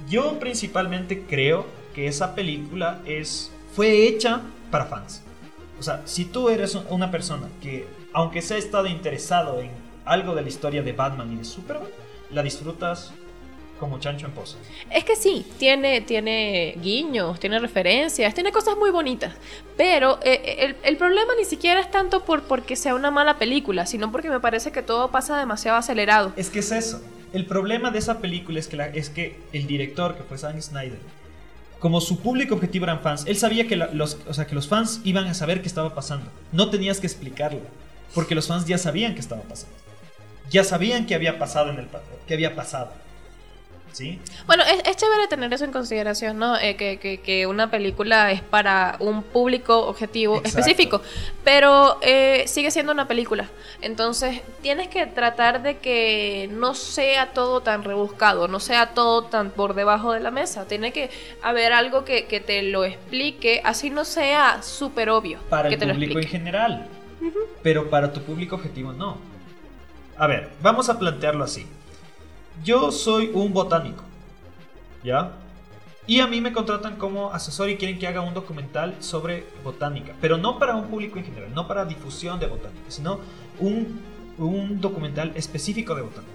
[0.10, 4.42] yo principalmente creo que esa película es fue hecha
[4.72, 5.22] para fans.
[5.80, 9.70] O sea, si tú eres un- una persona que, aunque se ha estado interesado en
[10.06, 11.88] algo de la historia de Batman y de Superman,
[12.32, 13.14] la disfrutas
[13.80, 14.58] como chancho en.
[14.90, 19.34] Es que sí, tiene, tiene guiños, tiene referencias, tiene cosas muy bonitas.
[19.76, 23.86] Pero eh, el, el problema ni siquiera es tanto por porque sea una mala película,
[23.86, 26.34] sino porque me parece que todo pasa demasiado acelerado.
[26.36, 27.02] Es que es eso.
[27.34, 30.60] El problema de esa película es que, la- es que el director, que fue Zack
[30.62, 31.00] Snyder,
[31.80, 34.68] como su público objetivo eran fans, él sabía que, la- los, o sea, que los
[34.68, 36.32] fans iban a saber qué estaba pasando.
[36.52, 37.60] No tenías que explicarlo,
[38.16, 39.76] porque los fans ya sabían qué estaba pasando.
[40.50, 41.88] Ya sabían qué había pasado en el
[42.26, 42.92] qué había pasado.
[43.98, 44.20] ¿Sí?
[44.46, 46.56] Bueno, es, es chévere tener eso en consideración, ¿no?
[46.58, 50.60] Eh, que, que- que una película es para un público objetivo Exacto.
[50.60, 51.02] específico,
[51.44, 53.50] pero eh, sigue siendo una película.
[53.82, 59.50] Entonces, tienes que tratar de que no sea todo tan rebuscado, no sea todo tan
[59.50, 60.68] por debajo de la mesa.
[60.68, 61.10] Tiene que
[61.42, 65.40] haber algo que, que te lo explique, así no sea súper obvio.
[65.50, 66.38] Para que el te lo público en explique.
[66.38, 66.88] general.
[67.64, 69.18] Pero para tu público objetivo no.
[70.18, 71.66] A ver, vamos a plantearlo así.
[72.64, 74.04] Yo soy un botánico.
[75.04, 75.34] ¿Ya?
[76.06, 80.14] Y a mí me contratan como asesor y quieren que haga un documental sobre botánica.
[80.22, 83.20] Pero no para un público en general, no para difusión de botánica, sino
[83.60, 84.00] un,
[84.38, 86.34] un documental específico de botánica.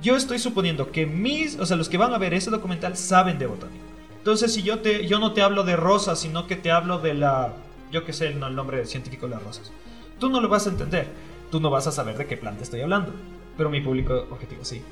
[0.00, 3.38] Yo estoy suponiendo que mis, o sea, los que van a ver ese documental saben
[3.38, 3.84] de botánica.
[4.16, 7.14] Entonces, si yo, te, yo no te hablo de rosas, sino que te hablo de
[7.14, 7.54] la,
[7.90, 9.72] yo que sé el, el nombre científico de las rosas,
[10.18, 11.08] tú no lo vas a entender.
[11.50, 13.12] Tú no vas a saber de qué planta estoy hablando.
[13.56, 14.82] Pero mi público objetivo sí.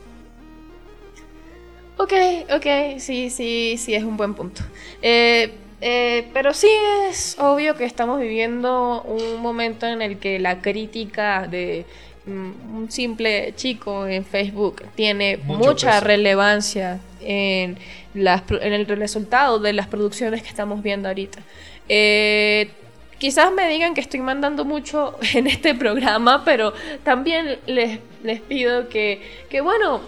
[1.99, 2.12] Ok,
[2.55, 4.62] ok, sí, sí, sí, es un buen punto.
[5.03, 6.68] Eh, eh, pero sí
[7.09, 11.86] es obvio que estamos viviendo un momento en el que la crítica de
[12.26, 16.05] mm, un simple chico en Facebook tiene Mucho mucha peso.
[16.07, 17.78] relevancia en,
[18.14, 21.40] las, en el resultado de las producciones que estamos viendo ahorita.
[21.88, 22.70] Eh,
[23.18, 26.72] Quizás me digan que estoy mandando mucho en este programa, pero
[27.03, 29.20] también les, les pido que,
[29.51, 30.01] que, bueno,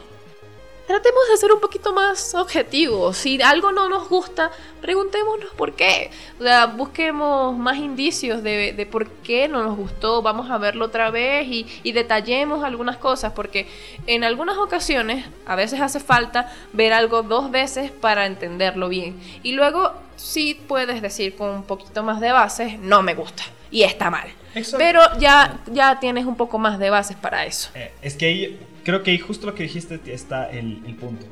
[0.90, 3.16] tratemos de ser un poquito más objetivos.
[3.16, 6.10] Si algo no nos gusta, preguntémonos por qué.
[6.40, 10.20] O sea, busquemos más indicios de, de por qué no nos gustó.
[10.20, 13.68] Vamos a verlo otra vez y, y detallemos algunas cosas, porque
[14.08, 19.16] en algunas ocasiones a veces hace falta ver algo dos veces para entenderlo bien.
[19.44, 23.82] Y luego sí puedes decir con un poquito más de bases, no me gusta y
[23.82, 24.28] está mal.
[24.76, 27.70] Pero ya, ya tienes un poco más de bases para eso.
[27.74, 28.60] Eh, es que ahí,
[28.90, 31.24] creo que justo lo que dijiste está el, el punto.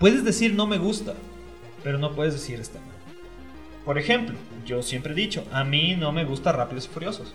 [0.00, 1.14] Puedes decir no me gusta,
[1.84, 2.88] pero no puedes decir está mal.
[3.84, 4.34] Por ejemplo,
[4.66, 7.32] yo siempre he dicho, a mí no me gusta Rápidos y Furiosos.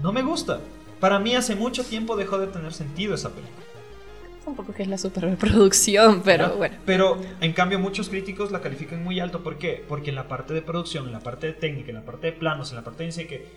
[0.00, 0.60] No me gusta.
[1.00, 3.66] Para mí hace mucho tiempo dejó de tener sentido esa película.
[4.44, 6.56] tampoco que es la superproducción, pero ¿verdad?
[6.56, 6.76] bueno.
[6.86, 9.42] Pero en cambio muchos críticos la califican muy alto.
[9.42, 9.84] ¿Por qué?
[9.88, 12.32] Porque en la parte de producción, en la parte de técnica, en la parte de
[12.34, 13.48] planos, en la parte de dice que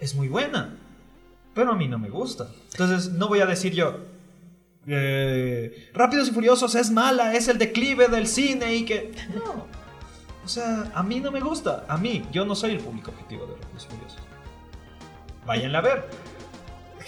[0.00, 0.78] es muy buena.
[1.54, 2.48] Pero a mí no me gusta.
[2.70, 3.98] Entonces no voy a decir yo.
[4.86, 9.12] Eh, Rápidos y Furiosos es mala, es el declive del cine y que...
[9.34, 9.66] No.
[10.44, 11.84] O sea, a mí no me gusta.
[11.88, 14.18] A mí, yo no soy el público objetivo de Rápidos y Furiosos.
[15.46, 16.04] Váyanla a ver.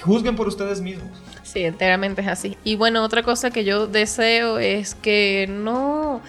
[0.03, 1.21] Juzguen por ustedes mismos.
[1.43, 2.57] Sí, enteramente es así.
[2.65, 6.21] Y bueno, otra cosa que yo deseo es que no,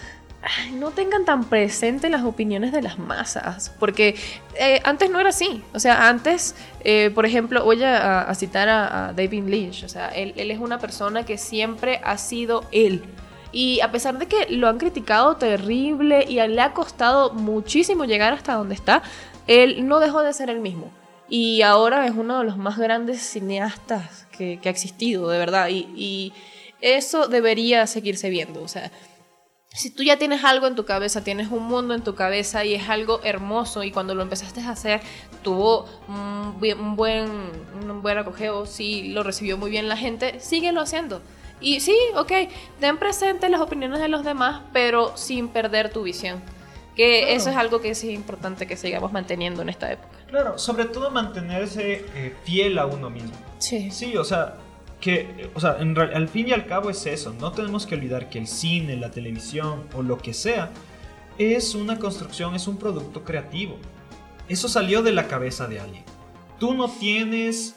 [0.74, 4.16] no tengan tan presente las opiniones de las masas, porque
[4.60, 5.64] eh, antes no era así.
[5.74, 10.34] O sea, antes, eh, por ejemplo, voy a, citar a, David Lynch, o sea, él,
[10.36, 13.04] es una persona que siempre ha sido él.
[13.52, 18.34] Y a pesar de que lo han criticado terrible y le ha costado muchísimo llegar
[18.34, 19.02] hasta donde está,
[19.48, 20.91] él no dejó de ser el mismo.
[21.30, 25.70] Y ahora es uno de los más grandes cineastas que, que ha existido, de verdad.
[25.70, 26.34] Y, y
[26.82, 28.62] eso debería seguirse viendo.
[28.62, 28.91] O sea,
[29.76, 32.73] si tú ya tienes algo en tu cabeza, tienes un mundo en tu cabeza y
[32.73, 35.01] es algo hermoso y cuando lo empezaste a hacer
[35.43, 37.30] tuvo un, buen- un buen,
[37.89, 41.21] un buen acogeo, sí lo recibió muy bien la gente, síguelo haciendo.
[41.61, 42.32] Y sí, ok,
[42.80, 46.41] ten presente las opiniones de los demás, pero sin perder tu visión.
[46.95, 47.36] Que Claro.
[47.38, 50.15] eso es algo que es importante que sigamos manteniendo en esta época.
[50.28, 53.32] Claro, sobre todo mantenerse eh, fiel a uno mismo.
[53.59, 53.91] Sí.
[53.91, 54.55] Sí, o sea,
[55.00, 57.34] que, o sea, al fin y al cabo es eso.
[57.39, 60.72] No tenemos que olvidar que el cine, la televisión o lo que sea
[61.38, 63.78] es una construcción, es un producto creativo.
[64.48, 66.04] Eso salió de la cabeza de alguien.
[66.60, 67.76] Tú no tienes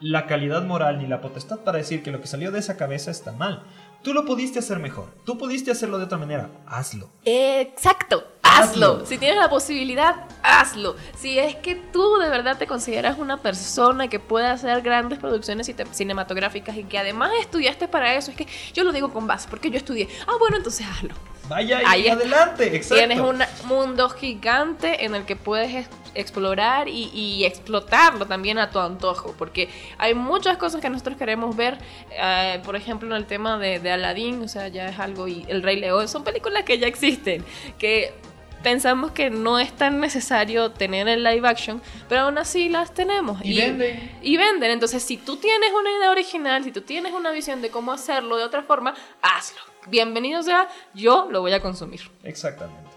[0.00, 3.10] la calidad moral ni la potestad para decir que lo que salió de esa cabeza
[3.10, 3.64] está mal.
[4.02, 5.08] Tú lo pudiste hacer mejor.
[5.24, 6.48] Tú pudiste hacerlo de otra manera.
[6.66, 7.10] Hazlo.
[7.24, 8.92] Exacto, hazlo.
[8.92, 9.06] Hazlo.
[9.06, 10.96] Si tienes la posibilidad, hazlo.
[11.18, 15.70] Si es que tú de verdad te consideras una persona que puede hacer grandes producciones
[15.92, 19.70] cinematográficas y que además estudiaste para eso, es que yo lo digo con base, porque
[19.70, 20.08] yo estudié.
[20.26, 21.14] Ah, bueno, entonces hazlo.
[21.50, 22.76] Vaya y adelante.
[22.76, 22.94] Exacto.
[22.94, 28.70] Tienes un mundo gigante en el que puedes ex- explorar y, y explotarlo también a
[28.70, 31.76] tu antojo, porque hay muchas cosas que nosotros queremos ver,
[32.12, 35.44] eh, por ejemplo, en el tema de, de Aladdin, o sea, ya es algo, y
[35.48, 37.44] El Rey León, son películas que ya existen,
[37.78, 38.14] que
[38.62, 43.40] pensamos que no es tan necesario tener el live action, pero aún así las tenemos.
[43.44, 44.18] Y venden.
[44.22, 44.70] Y venden.
[44.70, 48.36] Entonces, si tú tienes una idea original, si tú tienes una visión de cómo hacerlo
[48.36, 49.60] de otra forma, hazlo.
[49.88, 52.00] Bienvenido sea, yo lo voy a consumir.
[52.22, 52.90] Exactamente.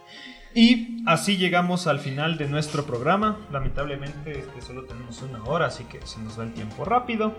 [0.56, 3.40] Y así llegamos al final de nuestro programa.
[3.52, 7.34] Lamentablemente este, solo tenemos una hora, así que se nos va el tiempo rápido.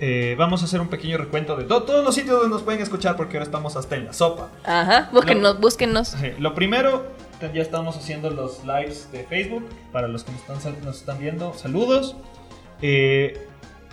[0.00, 2.80] Eh, vamos a hacer un pequeño recuento de to- todos los sitios donde nos pueden
[2.82, 4.48] escuchar porque ahora estamos hasta en la sopa.
[4.64, 6.14] Ajá, búsquennos, búsquennos.
[6.22, 7.06] Eh, Lo primero,
[7.40, 9.64] ya estamos haciendo los lives de Facebook.
[9.92, 10.32] Para los que
[10.84, 12.16] nos están, viendo, saludos.
[12.82, 13.46] Eh,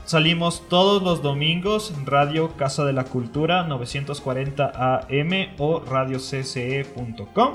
[0.05, 7.53] salimos todos los domingos en Radio Casa de la Cultura 940 AM o radiocce.com.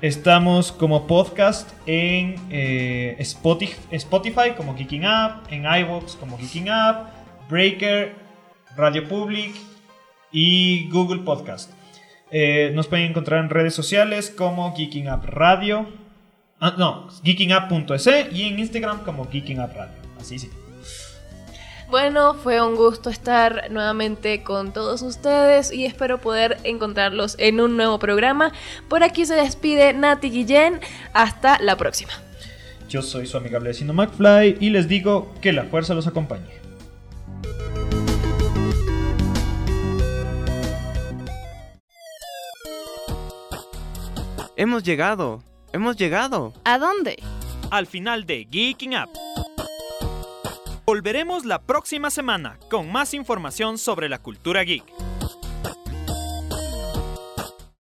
[0.00, 7.08] Estamos como podcast en eh, Spotify, Spotify como Geeking Up, en iVoox como Geeking Up,
[7.50, 8.14] Breaker,
[8.76, 9.56] Radio Public
[10.30, 11.77] y Google Podcast.
[12.30, 15.86] Eh, nos pueden encontrar en redes sociales como Geeking Up Radio.
[16.60, 19.94] Ah, no, geekingup.es y en Instagram como Geeking Up Radio.
[20.20, 20.50] Así sí.
[21.88, 27.78] Bueno, fue un gusto estar nuevamente con todos ustedes y espero poder encontrarlos en un
[27.78, 28.52] nuevo programa.
[28.88, 30.80] Por aquí se despide Nati Guillén.
[31.14, 32.12] Hasta la próxima.
[32.90, 36.67] Yo soy su amigable vecino McFly y les digo que la fuerza los acompañe.
[44.58, 45.44] Hemos llegado.
[45.72, 46.52] Hemos llegado.
[46.64, 47.22] ¿A dónde?
[47.70, 49.08] Al final de Geeking Up.
[50.84, 54.82] Volveremos la próxima semana con más información sobre la cultura geek.